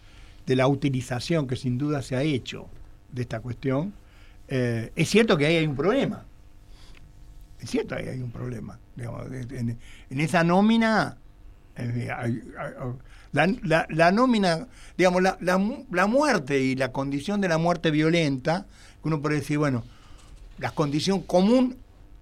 [0.45, 2.67] de la utilización que sin duda se ha hecho
[3.11, 3.93] de esta cuestión,
[4.47, 6.26] eh, es cierto que ahí hay un problema.
[7.59, 8.80] Es cierto ahí hay un problema.
[8.97, 9.78] en,
[10.09, 11.17] esa nómina,
[13.32, 14.67] la, nómina,
[14.97, 18.65] digamos, la, la, muerte y la condición de la muerte violenta,
[19.03, 19.84] uno puede decir, bueno,
[20.57, 21.78] la condición común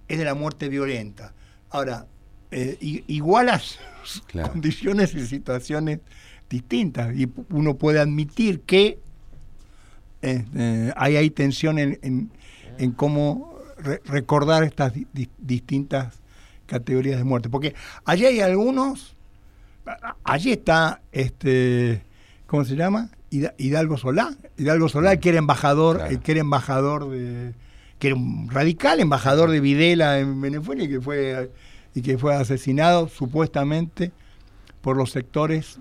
[0.08, 1.32] es de la muerte violenta.
[1.70, 2.06] Ahora,
[2.50, 3.78] eh, igualas
[4.52, 6.00] condiciones y situaciones
[6.48, 7.14] distintas.
[7.16, 8.98] Y uno puede admitir que
[10.22, 12.30] este, hay, hay tensión en,
[12.78, 13.58] en, cómo
[14.06, 14.92] recordar estas
[15.38, 16.20] distintas
[16.66, 17.48] categorías de muerte.
[17.48, 17.74] Porque
[18.04, 19.16] allí hay algunos,
[20.24, 22.02] allí está, este
[22.46, 23.10] ¿cómo se llama?
[23.30, 24.34] Hidalgo Solá.
[24.56, 27.52] Hidalgo Solá, que era embajador, que era embajador de
[27.98, 31.50] que era un radical embajador de Videla en Venezuela y que fue
[31.98, 34.12] y que fue asesinado supuestamente
[34.82, 35.80] por los sectores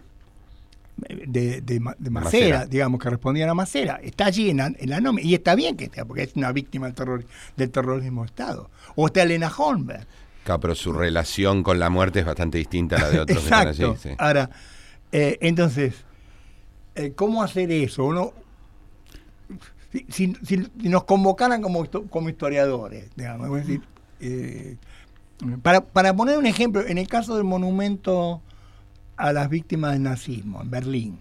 [0.97, 3.99] de, de, Macera, digamos, que respondían a Macera.
[4.01, 6.88] Está allí en la, en nómina, y está bien que esté, porque es una víctima
[6.88, 7.24] del, terror,
[7.55, 8.72] del terrorismo de Estado.
[8.95, 10.07] O está Elena Holmberg.
[10.43, 13.95] Claro, pero su relación con la muerte es bastante distinta a la de otros Exacto.
[14.18, 14.49] Ahora,
[15.11, 16.03] eh, entonces,
[16.95, 18.05] eh, ¿cómo hacer eso?
[18.05, 18.34] Uno,
[20.09, 20.34] si,
[20.78, 23.82] nos convocaran como, como historiadores, digamos, es decir,
[24.20, 24.78] eh,
[25.61, 28.41] para, para poner un ejemplo, en el caso del monumento
[29.15, 31.19] a las víctimas del nazismo en Berlín,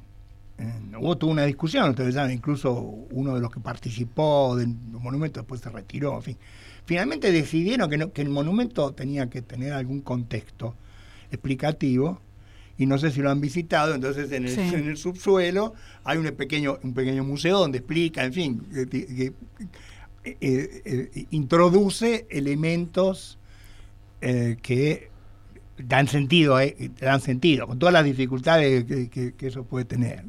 [0.98, 5.60] hubo toda una discusión, ustedes saben, incluso uno de los que participó del monumento después
[5.60, 6.38] se retiró, en fin.
[6.86, 10.74] Finalmente decidieron que, que el monumento tenía que tener algún contexto
[11.30, 12.20] explicativo
[12.78, 16.92] y no sé si lo han visitado, entonces en el, subsuelo hay un pequeño, un
[16.92, 19.32] pequeño museo donde explica, en fin, que,
[20.24, 23.38] eh, eh, introduce elementos
[24.28, 25.08] eh, que
[25.78, 30.24] dan sentido, eh, dan sentido, con todas las dificultades que, eso puede tener.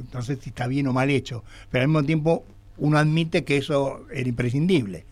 [0.00, 1.44] Entonces, si está bien o mal hecho.
[1.70, 2.44] Pero al mismo tiempo,
[2.76, 5.04] uno admite que eso era imprescindible.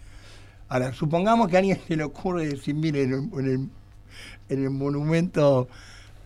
[0.68, 3.68] Ahora, supongamos que a alguien se le ocurre decir, mire, en el,
[4.48, 5.68] en el, monumento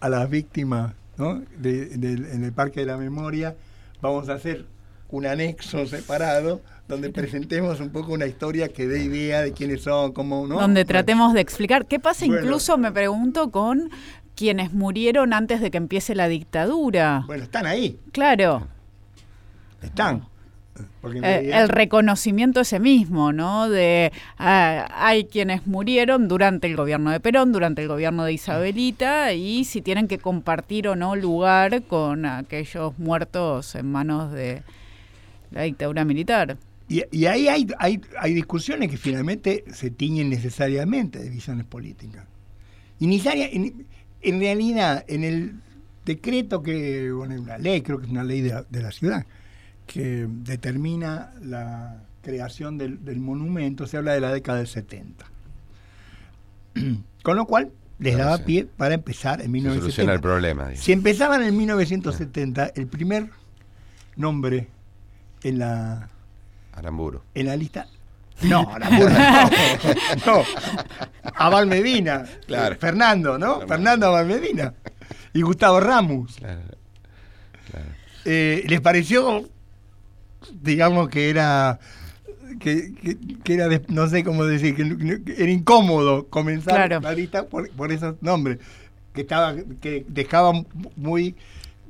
[0.00, 1.42] a las víctimas, ¿no?
[1.62, 3.54] en el Parque de la Memoria,
[4.00, 4.64] vamos a hacer
[5.10, 10.12] un anexo separado donde presentemos un poco una historia que dé idea de quiénes son,
[10.12, 10.60] cómo, ¿no?
[10.60, 11.86] Donde tratemos de explicar.
[11.86, 13.90] ¿Qué pasa incluso, me pregunto, con
[14.34, 17.24] quienes murieron antes de que empiece la dictadura?
[17.26, 17.98] Bueno, están ahí.
[18.12, 18.66] Claro.
[19.82, 20.26] Están.
[21.22, 23.68] Eh, el reconocimiento ese mismo, ¿no?
[23.68, 29.32] De ah, hay quienes murieron durante el gobierno de Perón, durante el gobierno de Isabelita,
[29.32, 34.62] y si tienen que compartir o no lugar con aquellos muertos en manos de
[35.50, 36.56] la dictadura militar.
[36.88, 42.26] Y, ahí hay, hay, hay, discusiones que finalmente se tiñen necesariamente de visiones políticas.
[42.98, 43.86] Inicia, en,
[44.22, 45.54] en, realidad, en el
[46.04, 49.24] decreto que, bueno, una ley, creo que es una ley de, la ciudad,
[49.86, 55.26] que determina la creación del, monumento, se habla de la década del 70.
[57.22, 57.70] Con lo cual,
[58.00, 60.12] les daba pie para empezar en 1970.
[60.12, 60.74] el problema.
[60.74, 63.30] Si empezaban en 1970, el primer
[64.16, 64.68] nombre
[65.42, 66.08] en la
[66.72, 67.20] Aramburu.
[67.34, 67.86] En la lista
[68.42, 69.50] No, a la murga
[70.24, 70.36] no.
[70.38, 70.42] no.
[71.34, 72.24] A Valmedina.
[72.46, 72.76] Claro.
[72.78, 73.60] Fernando, ¿no?
[73.66, 74.72] Fernando a Valmedina.
[75.34, 76.36] Y Gustavo Ramos.
[76.36, 76.60] Claro,
[77.70, 77.86] claro.
[78.24, 79.48] Eh, ¿Les pareció,
[80.62, 81.78] digamos, que era
[82.58, 87.00] que, que- que era, de- no sé cómo decir, que, que era incómodo comenzar Claro.
[87.00, 88.58] la lista por, por esos nombres,
[89.14, 90.66] que estaba, que dejaban
[90.96, 91.36] muy,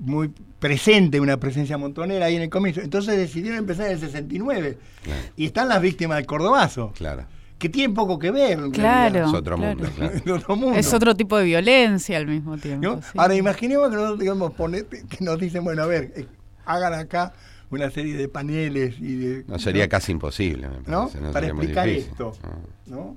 [0.01, 2.81] muy presente una presencia montonera ahí en el comienzo.
[2.81, 4.79] Entonces decidieron empezar en el 69.
[5.03, 5.21] Claro.
[5.37, 7.25] Y están las víctimas del Cordobazo, Claro.
[7.59, 8.59] que tienen poco que ver.
[8.73, 9.27] Claro.
[9.29, 9.77] Es otro claro.
[9.77, 10.15] mundo, claro.
[10.25, 10.79] Es otro mundo.
[10.79, 12.87] Es otro tipo de violencia al mismo tiempo.
[12.89, 13.03] ¿no?
[13.03, 13.09] sí.
[13.17, 16.27] Ahora imaginemos que nosotros digamos, poner- que nos dicen, bueno, a ver, eh,
[16.65, 17.33] hagan acá
[17.71, 19.45] una serie de paneles y de...
[19.47, 21.03] No sería casi imposible, me ¿no?
[21.09, 21.21] parece.
[21.21, 21.31] ¿no?
[21.33, 22.11] Para explicar difícil.
[22.11, 22.33] esto.
[22.87, 22.97] No.
[22.97, 23.17] ¿no?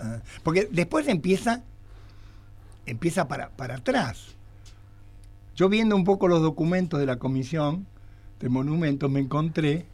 [0.00, 1.62] Ah, porque después empieza,
[2.86, 4.34] empieza para, para atrás.
[5.56, 7.86] Yo viendo un poco los documentos de la comisión
[8.40, 9.86] de monumentos me encontré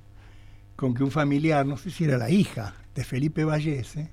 [0.77, 4.09] con que un familiar, no sé si era la hija de Felipe Vallese,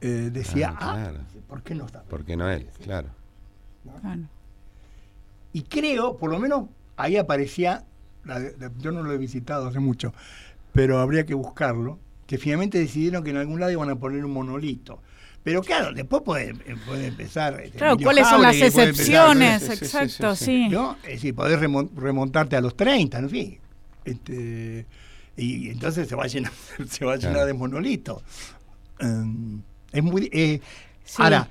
[0.00, 1.12] eh, decía, Ah, ah.
[1.48, 2.02] ¿por qué no está?
[2.04, 2.66] ¿Por qué no él?
[2.82, 3.08] Claro.
[4.00, 4.22] Claro.
[5.52, 6.64] Y creo, por lo menos
[6.96, 7.84] ahí aparecía,
[8.24, 10.14] la- la- yo no lo he visitado hace mucho,
[10.72, 14.32] pero habría que buscarlo, que finalmente decidieron que en algún lado iban a poner un
[14.32, 15.00] monolito.
[15.44, 17.60] Pero claro, después puede, eh, puede empezar...
[17.60, 19.62] este, Claro, Emilio ¿cuáles son las empezar, excepciones?
[19.62, 20.68] sí, sí, sí, Exacto, sí, sí.
[20.70, 20.96] ¿no?
[21.04, 23.58] Es decir, podés remon- remontarte a los 30, en fin.
[24.06, 24.86] Este,
[25.36, 26.50] y, y entonces se va a llenar,
[26.88, 27.46] se va a llenar Claro.
[27.46, 28.22] de monolitos.
[28.98, 29.60] Em,
[29.92, 30.28] es muy...
[30.32, 30.60] eh,
[31.04, 31.22] Sí.
[31.22, 31.48] Ahora,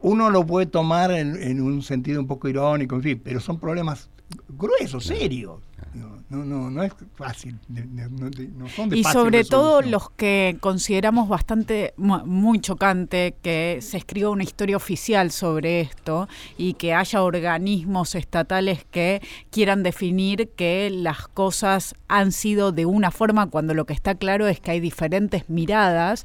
[0.00, 3.58] uno lo puede tomar en, en un sentido un poco irónico, en fin, pero son
[3.58, 4.08] problemas
[4.48, 5.60] gruesos, serios.
[5.94, 7.58] No, no, no, no es fácil.
[7.68, 12.24] de- de- no, de- no son de Y sobre todo los que consideramos bastante, mu-
[12.24, 18.86] muy chocante que se escriba una historia oficial sobre esto y que haya organismos estatales
[18.90, 19.20] que
[19.50, 24.48] quieran definir que las cosas han sido de una forma cuando lo que está claro
[24.48, 26.24] es que hay diferentes miradas.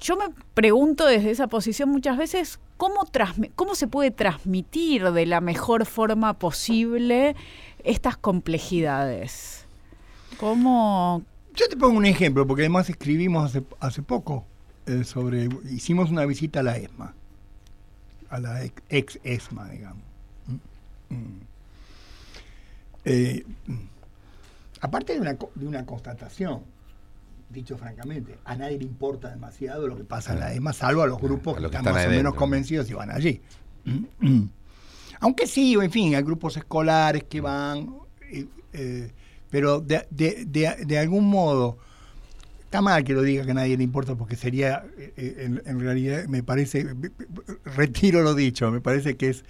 [0.00, 0.24] Yo me
[0.54, 3.06] pregunto desde esa posición muchas veces cómo,
[3.54, 7.36] cómo se puede transmitir de la mejor forma posible
[7.84, 9.64] estas complejidades.
[10.38, 11.22] ¿Cómo?
[11.54, 14.46] Yo te pongo un ejemplo, porque además escribimos hace, hace poco
[14.86, 15.48] eh, sobre.
[15.70, 17.14] Hicimos una visita a la ESMA,
[18.30, 20.02] a la ex, ex ESMA, digamos.
[20.46, 21.40] Mm, mm.
[23.04, 23.74] Eh, mm.
[24.80, 26.62] aparte de una, de una constatación,
[27.50, 31.06] dicho francamente, a nadie le importa demasiado lo que pasa en la ESMA, salvo a
[31.06, 33.42] los grupos a que los que están están más o menos convencidos y van allí.
[35.22, 37.94] Aunque sí, en fin, hay grupos escolares que van,
[38.72, 39.12] eh,
[39.50, 41.78] pero de, de- de- de algún modo,
[42.64, 45.80] está mal que lo diga que a nadie le importa porque sería, eh, eh, en,
[45.80, 46.86] realidad, me parece,
[47.64, 49.44] retiro lo dicho, me parece que es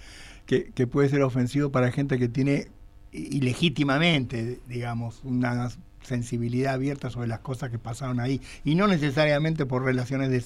[0.45, 2.67] que, puede ser ofensivo para gente que tiene
[3.13, 5.69] ilegítimamente, digamos, una
[6.03, 10.43] sensibilidad abierta sobre las cosas que pasaron ahí, y no necesariamente por relaciones de,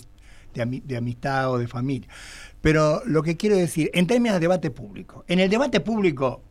[0.86, 2.08] de amistad o de familia.
[2.62, 6.42] Pero lo que quiero decir, en términos de debate público, en el debate público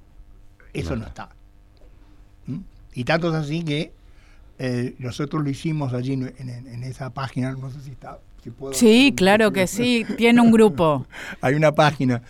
[0.73, 1.31] eso No no, está.
[2.47, 2.59] ¿Mm?
[2.95, 3.93] Y tanto es así que
[4.59, 8.19] eh, nosotros lo hicimos allí en, en- en esa página, no sé si está...
[8.43, 11.07] Si puedo Sí, claro que sí, tiene un grupo.
[11.41, 12.23] Hay una página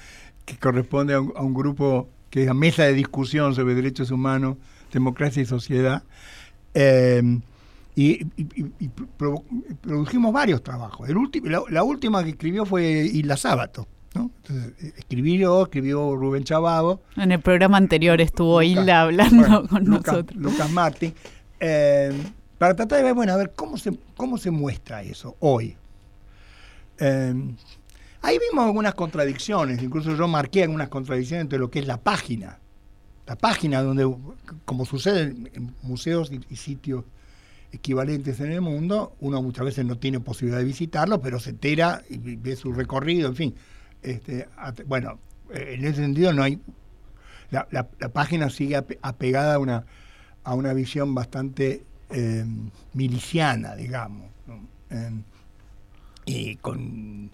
[0.45, 4.11] que corresponde a un, a un grupo que es la Mesa de Discusión sobre Derechos
[4.11, 4.57] Humanos,
[4.93, 6.03] Democracia y Sociedad.
[6.75, 7.23] Eh,
[7.97, 9.43] y, y- y- y pro-
[9.81, 11.09] produjimos varios trabajos.
[11.09, 13.89] El último, la, la última que escribió fue Isla Sábato.
[14.15, 14.31] ¿no?
[14.45, 17.01] Entonces, eh, escribí yo, escribió Rubén Chavado.
[17.17, 20.41] En el programa anterior estuvo Lucas- Hilda hablando bueno, con Lucas, nosotros.
[20.41, 21.15] Lucas Martín.
[21.59, 22.13] eh,
[22.59, 25.77] para tratar de ver, bueno, a ver cómo se, cómo se muestra eso hoy.
[26.99, 27.35] Eh,
[28.23, 32.59] ahí vimos algunas contradicciones, incluso yo marqué algunas contradicciones entre lo que es la página.
[33.27, 34.11] La página donde,
[34.65, 37.05] como sucede en en museos y, y sitios
[37.77, 42.03] equivalentes en el mundo, uno muchas veces no tiene posibilidad de visitarlo, pero se entera
[42.11, 43.55] y ve su recorrido, en fin.
[44.03, 44.49] Este,
[44.87, 45.19] bueno,
[45.53, 46.61] eh, en ese sentido no hay
[47.51, 49.87] la, página sigue ape- apegada a una,
[50.45, 52.45] a una visión bastante eh,
[52.93, 54.27] miliciana, digamos.
[54.91, 55.11] Eh,
[56.25, 57.31] y con,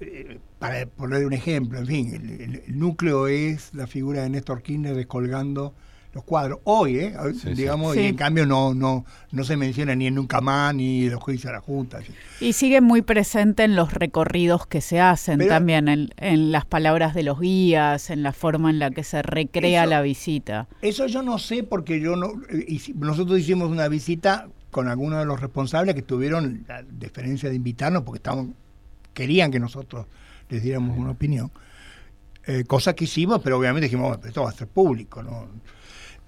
[0.00, 4.30] eh, para poner un ejemplo, en fin, el, el- el núcleo es la figura de
[4.30, 5.74] Néstor Kirchner descolgando
[6.12, 6.58] los cuadros.
[6.64, 7.14] Hoy, ¿eh?
[7.40, 8.00] Sí, digamos, Sí.
[8.00, 11.50] y en cambio no, no, no se menciona ni en Nunca Más, ni los juicios
[11.50, 12.00] a la Junta.
[12.40, 16.64] Y sigue muy presente en los recorridos que se hacen Pero- también, en, en las
[16.66, 20.66] palabras de los guías, en la forma en la que se recrea Eso- la visita.
[20.82, 25.26] Eso yo no sé porque yo no eh, nosotros hicimos una visita con algunos de
[25.26, 28.54] los responsables que tuvieron la deferencia de invitarnos porque estaban
[29.14, 30.06] querían que nosotros
[30.48, 31.50] les diéramos una opinión.
[32.46, 35.46] Eh, cosa que hicimos, pero obviamente dijimos, "Bueno, esto va a ser público, ¿no?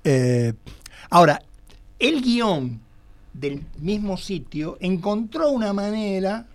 [0.04, 0.52] Eh,
[1.10, 1.42] ahora,
[1.98, 2.80] el guion
[3.32, 6.46] del mismo sitio encontró una manera,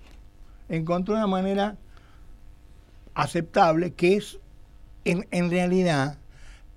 [0.69, 1.77] encontró una manera
[3.13, 4.39] aceptable que es
[5.05, 6.17] en, realidad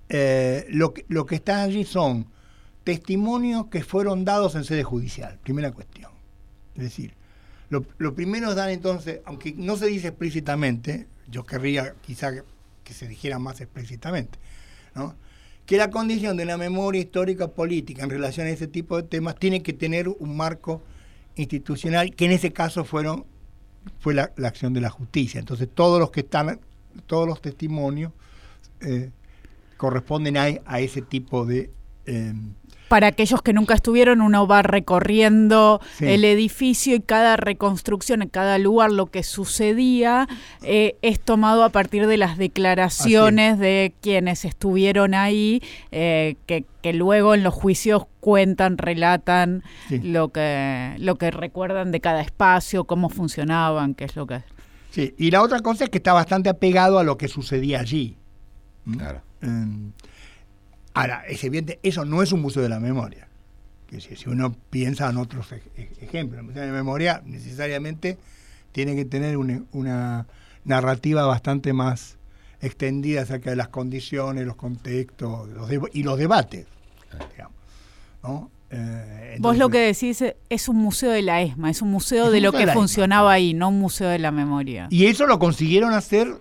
[0.09, 2.27] eh, lo, que, lo que está allí son
[2.83, 6.11] testimonios que fueron dados en sede judicial, primera cuestión.
[6.75, 7.13] Es decir,
[7.69, 12.43] lo, lo primero es dar entonces, aunque no se dice explícitamente, yo querría quizá que,
[12.83, 14.39] que se dijera más explícitamente,
[14.95, 15.15] ¿no?
[15.65, 19.35] Que la condición de la memoria histórica política en relación a ese tipo de temas
[19.35, 20.81] tiene que tener un marco
[21.35, 23.25] institucional, que en ese caso fueron
[23.99, 25.39] fue la, la acción de la justicia.
[25.39, 26.59] Entonces todos los que están,
[27.07, 28.11] todos los testimonios
[28.81, 29.11] eh,
[29.77, 31.71] corresponden a, a, ese tipo de
[32.05, 32.33] eh,
[32.91, 36.07] para aquellos que nunca estuvieron, uno va recorriendo sí.
[36.09, 40.27] el edificio y cada reconstrucción, en cada lugar, lo que sucedía
[40.61, 45.63] eh, es tomado a partir de las declaraciones de quienes estuvieron ahí,
[45.93, 49.99] eh, que, que, luego en los juicios cuentan, relatan sí.
[49.99, 54.43] lo, que, lo que recuerdan de cada espacio, cómo funcionaban, qué es lo que...
[54.89, 58.17] Sí, y la otra cosa es que está bastante apegado a lo que sucedía allí.
[58.97, 59.21] Claro.
[59.41, 59.93] Um,
[60.93, 63.27] Ahora, es evidente, eso no es un museo de la memoria.
[63.87, 65.63] Que si, si uno piensa en otros ej
[66.01, 68.17] ejemplos, el museo de la memoria necesariamente
[68.71, 70.27] tiene que tener una, una,
[70.63, 72.17] narrativa bastante más
[72.61, 76.67] extendida acerca de las condiciones, los contextos los y los debates.
[77.31, 77.55] Digamos,
[78.23, 78.51] ¿no?
[78.69, 82.25] Eh, entonces, Vos lo que decís es un museo de la ESMA, es un museo
[82.25, 83.47] es de un lo museo que de funcionaba ESMA.
[83.47, 84.87] ahí, no un museo de la memoria.
[84.91, 86.31] Y eso lo consiguieron hacer,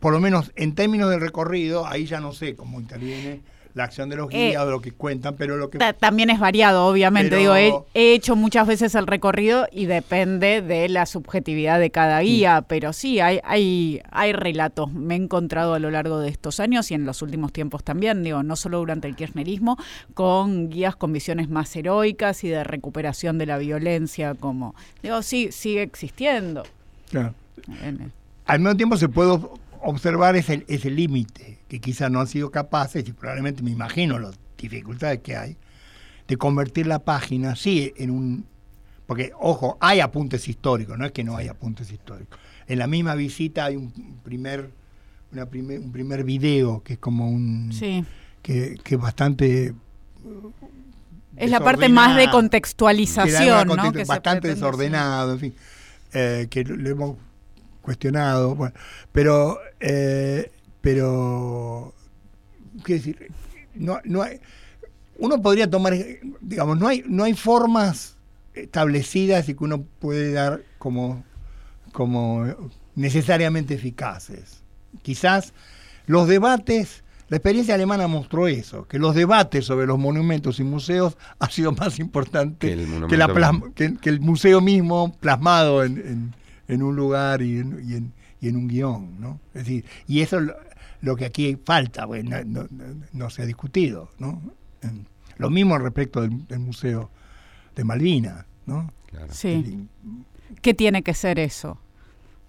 [0.00, 3.42] por lo menos en términos del recorrido, ahí ya no sé cómo interviene
[3.76, 5.78] la acción de los guías, eh, de lo que cuentan, pero lo que...
[5.78, 7.28] También es variado, obviamente.
[7.28, 11.90] Pero, Digo, he, he, hecho muchas veces el recorrido y depende de la subjetividad de
[11.90, 12.64] cada guía, sí.
[12.68, 14.90] pero sí, hay, hay, hay relatos.
[14.94, 18.22] Me he encontrado a lo largo de estos años y en los últimos tiempos también,
[18.22, 19.76] digo, no solo durante el kirchnerismo,
[20.14, 24.74] con guías con visiones más heroicas y de recuperación de la violencia, como...
[25.02, 26.62] Digo, sí, sigue existiendo.
[27.10, 27.34] Claro.
[28.46, 29.38] Al mismo tiempo se puede
[29.82, 34.38] observar ese, ese límite que quizás no han sido capaces, y probablemente me imagino las
[34.58, 35.56] dificultades que hay,
[36.28, 38.46] de convertir la página, sí, en un...
[39.06, 42.38] Porque, ojo, hay apuntes históricos, no es que no hay apuntes históricos.
[42.66, 43.92] En la misma visita hay un
[44.24, 44.70] primer,
[45.32, 47.72] una primer, un primer video que es como un...
[47.72, 48.04] Sí.
[48.42, 49.74] Que, que bastante...
[51.36, 53.92] Es la parte más de contextualización, ¿no?
[53.92, 55.54] Que bastante desordenado, en fin.
[56.12, 57.16] Eh, que lo hemos
[57.82, 58.54] cuestionado.
[58.54, 58.74] Bueno,
[59.12, 60.50] pero eh,
[60.86, 61.92] pero,
[62.84, 63.32] quiero decir,
[63.74, 64.38] no, no hay,
[65.18, 65.94] uno podría tomar,
[66.40, 68.14] digamos, no hay, no hay formas
[68.54, 71.24] establecidas y que uno puede dar como,
[71.90, 72.46] como
[72.94, 74.62] necesariamente eficaces.
[75.02, 75.54] Quizás
[76.06, 81.18] los debates, la experiencia alemana mostró eso, que los debates sobre los monumentos y museos
[81.40, 85.96] ha sido más importante que, que, la plasma, que, que el museo mismo plasmado en,
[85.98, 86.34] en,
[86.68, 89.40] en un lugar y en, y en, y en un guion, ¿no?
[89.52, 90.38] Es decir, y eso
[91.00, 92.66] lo que aquí falta, pues, no, no,
[93.12, 94.10] no, se ha discutido.
[94.18, 94.40] ¿no?
[95.36, 97.10] Lo mismo respecto del, del Museo
[97.74, 98.46] de Malvinas.
[98.66, 98.92] ¿no?
[99.06, 99.28] Claro.
[99.30, 99.86] Sí.
[100.60, 101.78] ¿Qué tiene que ser eso?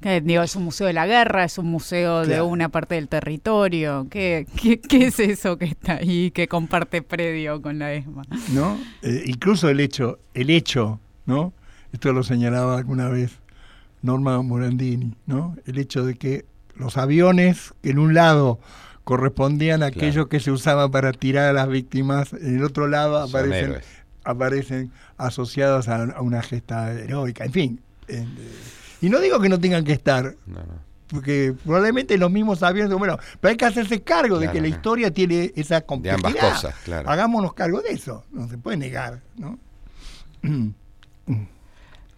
[0.02, 2.28] Que, digo, es un museo de la guerra, es un museo claro.
[2.28, 4.08] de una parte del territorio.
[4.12, 8.24] ¿Qué, ¿Qué, qué, es eso que está ahí, que comparte predio con la ESMA?
[8.54, 8.78] ¿No?
[9.02, 11.54] Eh, incluso el hecho, el hecho, ¿no?
[11.92, 13.40] Esto lo señalaba alguna vez
[14.04, 15.56] Norma Morandini, ¿no?
[15.66, 16.46] El hecho de que
[16.78, 18.60] los aviones que en un lado
[19.04, 20.30] correspondían a aquellos claro.
[20.30, 23.78] que se usaban para tirar a las víctimas, en el otro lado aparecen,
[24.26, 27.80] aparecen asociados a, a, una gesta heroica, en fin.
[28.10, 28.26] Eh,
[29.02, 30.74] y no digo que no tengan que estar, no, no.
[31.08, 34.68] porque probablemente los mismos aviones, bueno, pero hay que hacerse cargo claro, de que la
[34.68, 36.30] historia tiene esa complejidad.
[36.30, 37.10] De ambas cosas, claro.
[37.10, 39.58] Hagámonos cargo de eso, no se puede negar, ¿no?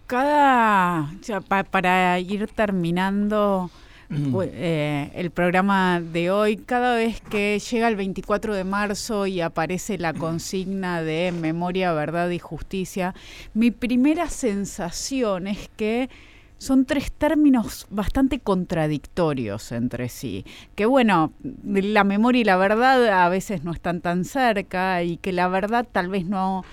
[0.08, 3.70] Cada, o sea, pa, para ir terminando,
[4.12, 9.98] eh, el programa de hoy, cada vez que llega el 24 de marzo y aparece
[9.98, 13.14] la consigna de memoria, verdad y justicia,
[13.54, 16.10] mi primera sensación es que
[16.58, 20.46] son tres términos bastante contradictorios entre sí.
[20.76, 21.32] Que bueno,
[21.64, 25.88] la memoria y la verdad a veces no están tan cerca y que la verdad
[25.90, 26.66] tal vez no,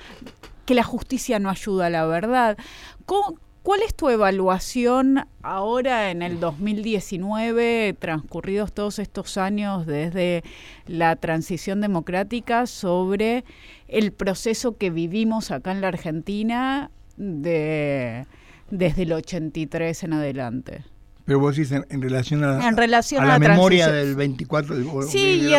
[0.64, 2.58] que la justicia no ayuda a la verdad.
[3.04, 10.44] ¿Cómo, ¿Cuál es tu evaluación ahora en el 2019, transcurridos todos estos años desde
[10.86, 13.44] la transición democrática, sobre
[13.88, 18.28] el proceso que vivimos acá en la Argentina de,
[18.70, 20.84] desde el 83 en adelante?
[21.24, 24.14] Pero vos decís en, en relación a, en relación a, a la, la memoria del
[24.14, 25.02] 24.
[25.08, 25.54] Sí, y,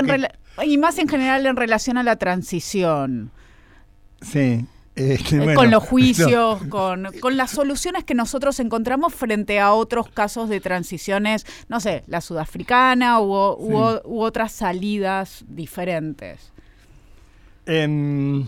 [0.64, 3.32] y, y, más en general en relación a la transición.
[4.22, 4.66] Sí.
[4.98, 5.90] Este, Eh, bueno, con los no.
[5.90, 11.80] juicios, con, con las soluciones que nosotros encontramos frente a otros casos de transiciones, no
[11.80, 16.52] sé, la sudafricana u, u- u otras salidas diferentes.
[17.66, 18.48] Em,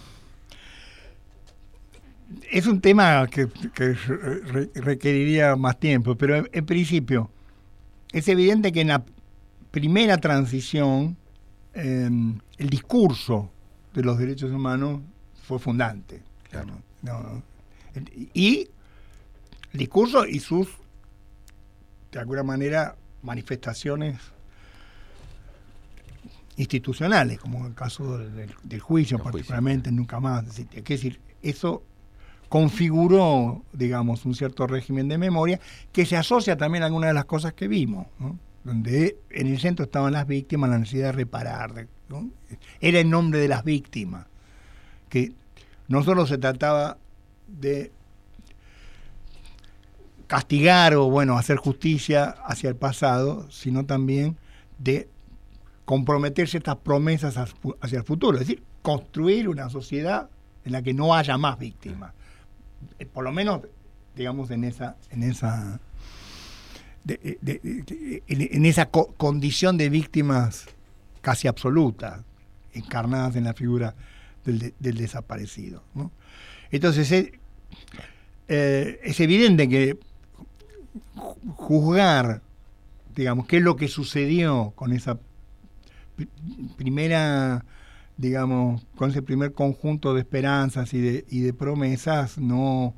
[2.52, 7.30] es un tema que, que re- requeriría más tiempo, pero en, en principio
[8.12, 9.04] es evidente que en la
[9.72, 11.16] primera transición
[11.74, 13.50] em, el discurso
[13.94, 15.02] de los derechos humanos
[15.44, 16.22] fue fundante.
[16.50, 16.82] Claro.
[17.02, 17.44] No,
[18.34, 18.70] y
[19.74, 20.68] el discurso y sus,
[22.12, 24.20] de alguna manera, manifestaciones
[26.58, 29.20] institucionales, como en el caso del, juicio, El juicio.
[29.20, 30.44] particularmente, nunca más.
[30.44, 31.84] Es decir, es decir, eso
[32.50, 35.60] configuró, digamos, un cierto régimen de memoria
[35.94, 38.38] que se asocia también a algunas de las cosas que vimos, ¿no?
[38.64, 41.88] donde en el centro estaban las víctimas, la necesidad de reparar.
[42.82, 44.26] Era en nombre de las víctimas,
[45.08, 45.32] que
[45.90, 46.98] no solo se trataba
[47.48, 47.92] de
[50.28, 54.38] castigar o bueno hacer justicia hacia el pasado, sino también
[54.78, 55.10] de
[55.86, 60.30] comprometer ciertas promesas hacia el futuro, es decir, construir una sociedad
[60.64, 62.14] en la que no haya más víctimas.
[63.00, 63.62] Eh, Por lo menos,
[64.16, 65.80] digamos, en esa, en esa,
[67.08, 70.66] en, en esa co- condición de víctimas
[71.22, 72.22] casi absolutas,
[72.74, 73.96] encarnadas en la figura
[74.50, 75.84] del, de- del desaparecido.
[76.72, 77.40] Entonces, eh,
[78.48, 79.98] eh, es evidente que
[81.16, 82.42] ju- juzgar,
[83.16, 85.20] digamos, qué es lo que sucedió con esa
[86.16, 86.30] pri-
[86.78, 87.66] primera,
[88.18, 92.94] digamos, con ese primer conjunto de esperanzas y de, y de promesas, no,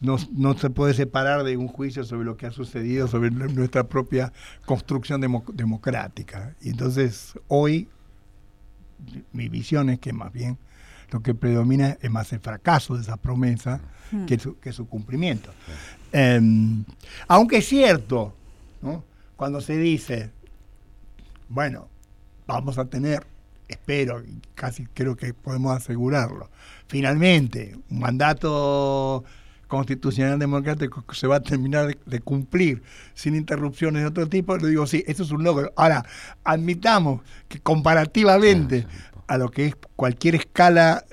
[0.00, 0.18] no,
[0.56, 4.32] se puede separar de un juicio sobre lo que ha sucedido, sobre nu- nuestra propia
[4.64, 6.54] construcción demo- democrática.
[6.60, 7.88] Y entonces, hoy,
[9.32, 10.58] mi visión es que más bien
[11.10, 13.80] lo que predomina es más el fracaso de esa promesa
[14.10, 14.26] Hmm.
[14.26, 15.50] que su, que su cumplimiento.
[16.12, 16.84] Em,
[17.28, 18.34] aunque es cierto,
[18.82, 19.04] ¿no?
[19.36, 20.30] cuando se dice,
[21.48, 21.88] bueno,
[22.46, 23.24] vamos a tener,
[23.68, 26.50] espero, y casi creo que podemos asegurarlo,
[26.88, 29.24] finalmente, un mandato
[29.68, 32.82] constitucional democrático que se va a terminar de, de cumplir
[33.14, 35.72] sin interrupciones de otro tipo, le digo, sí, eso es un logro.
[35.76, 36.04] Ahora,
[36.42, 38.88] admitamos que comparativamente
[39.30, 41.04] a lo que es cualquier escala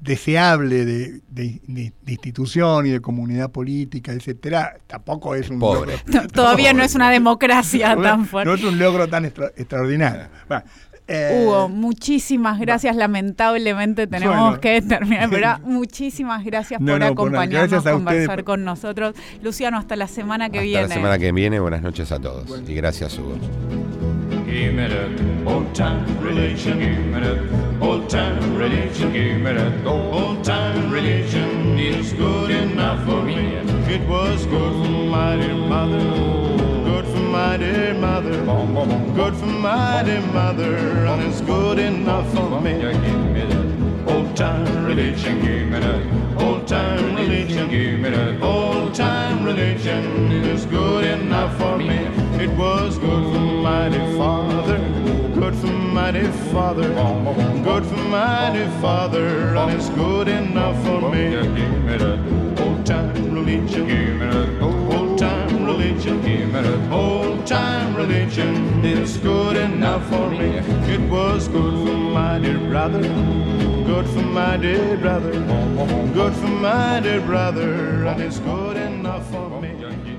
[0.00, 5.98] deseable de, de- de- de institución y de comunidad política, etcétera, tampoco es un Pobre.
[6.06, 6.22] logro.
[6.22, 8.54] No, todavía no es una democracia No, tan no fuerte.
[8.54, 10.28] es un logro tan extra- extraordinario.
[10.48, 10.64] Bueno,
[11.08, 12.96] eh, Hugo, muchísimas gracias.
[12.96, 14.60] Lamentablemente tenemos Bueno.
[14.60, 19.14] que terminar, pero muchísimas gracias No, por no, acompañarnos, Gracias a conversar con nosotros.
[19.42, 20.88] Luciano, hasta la semana que Hasta viene.
[20.88, 22.62] la semana que viene, buenas noches a todos.
[22.66, 23.36] Y gracias, Hugo.
[24.56, 26.78] Give me that old time religion.
[26.78, 29.12] Give me that old time religion.
[29.12, 31.78] Give me that old time religion.
[31.78, 33.56] It's good enough for me.
[33.94, 36.00] It was good for my dear mother.
[36.88, 38.32] Good for my dear mother.
[39.14, 40.74] Good for my dear mother.
[41.04, 43.55] And it's good enough for me.
[44.36, 45.40] Old time religion.
[45.40, 47.70] Give me that old time religion.
[47.70, 50.30] Give me that old time religion.
[50.30, 51.96] It's good enough for me.
[52.44, 54.78] It was good for dear father.
[55.40, 56.88] Good for dear father.
[57.64, 59.56] Good for dear father.
[59.56, 61.30] And it's good enough for me.
[61.30, 63.86] Give me that old time religion.
[63.88, 64.75] Give me that old
[66.64, 68.84] me old time religion.
[68.84, 70.58] is good enough for me.
[70.94, 73.02] It was good for my dear brother.
[73.02, 75.32] Good for my dear brother.
[76.14, 78.06] Good for my dear brother.
[78.06, 80.15] And it's good enough for me.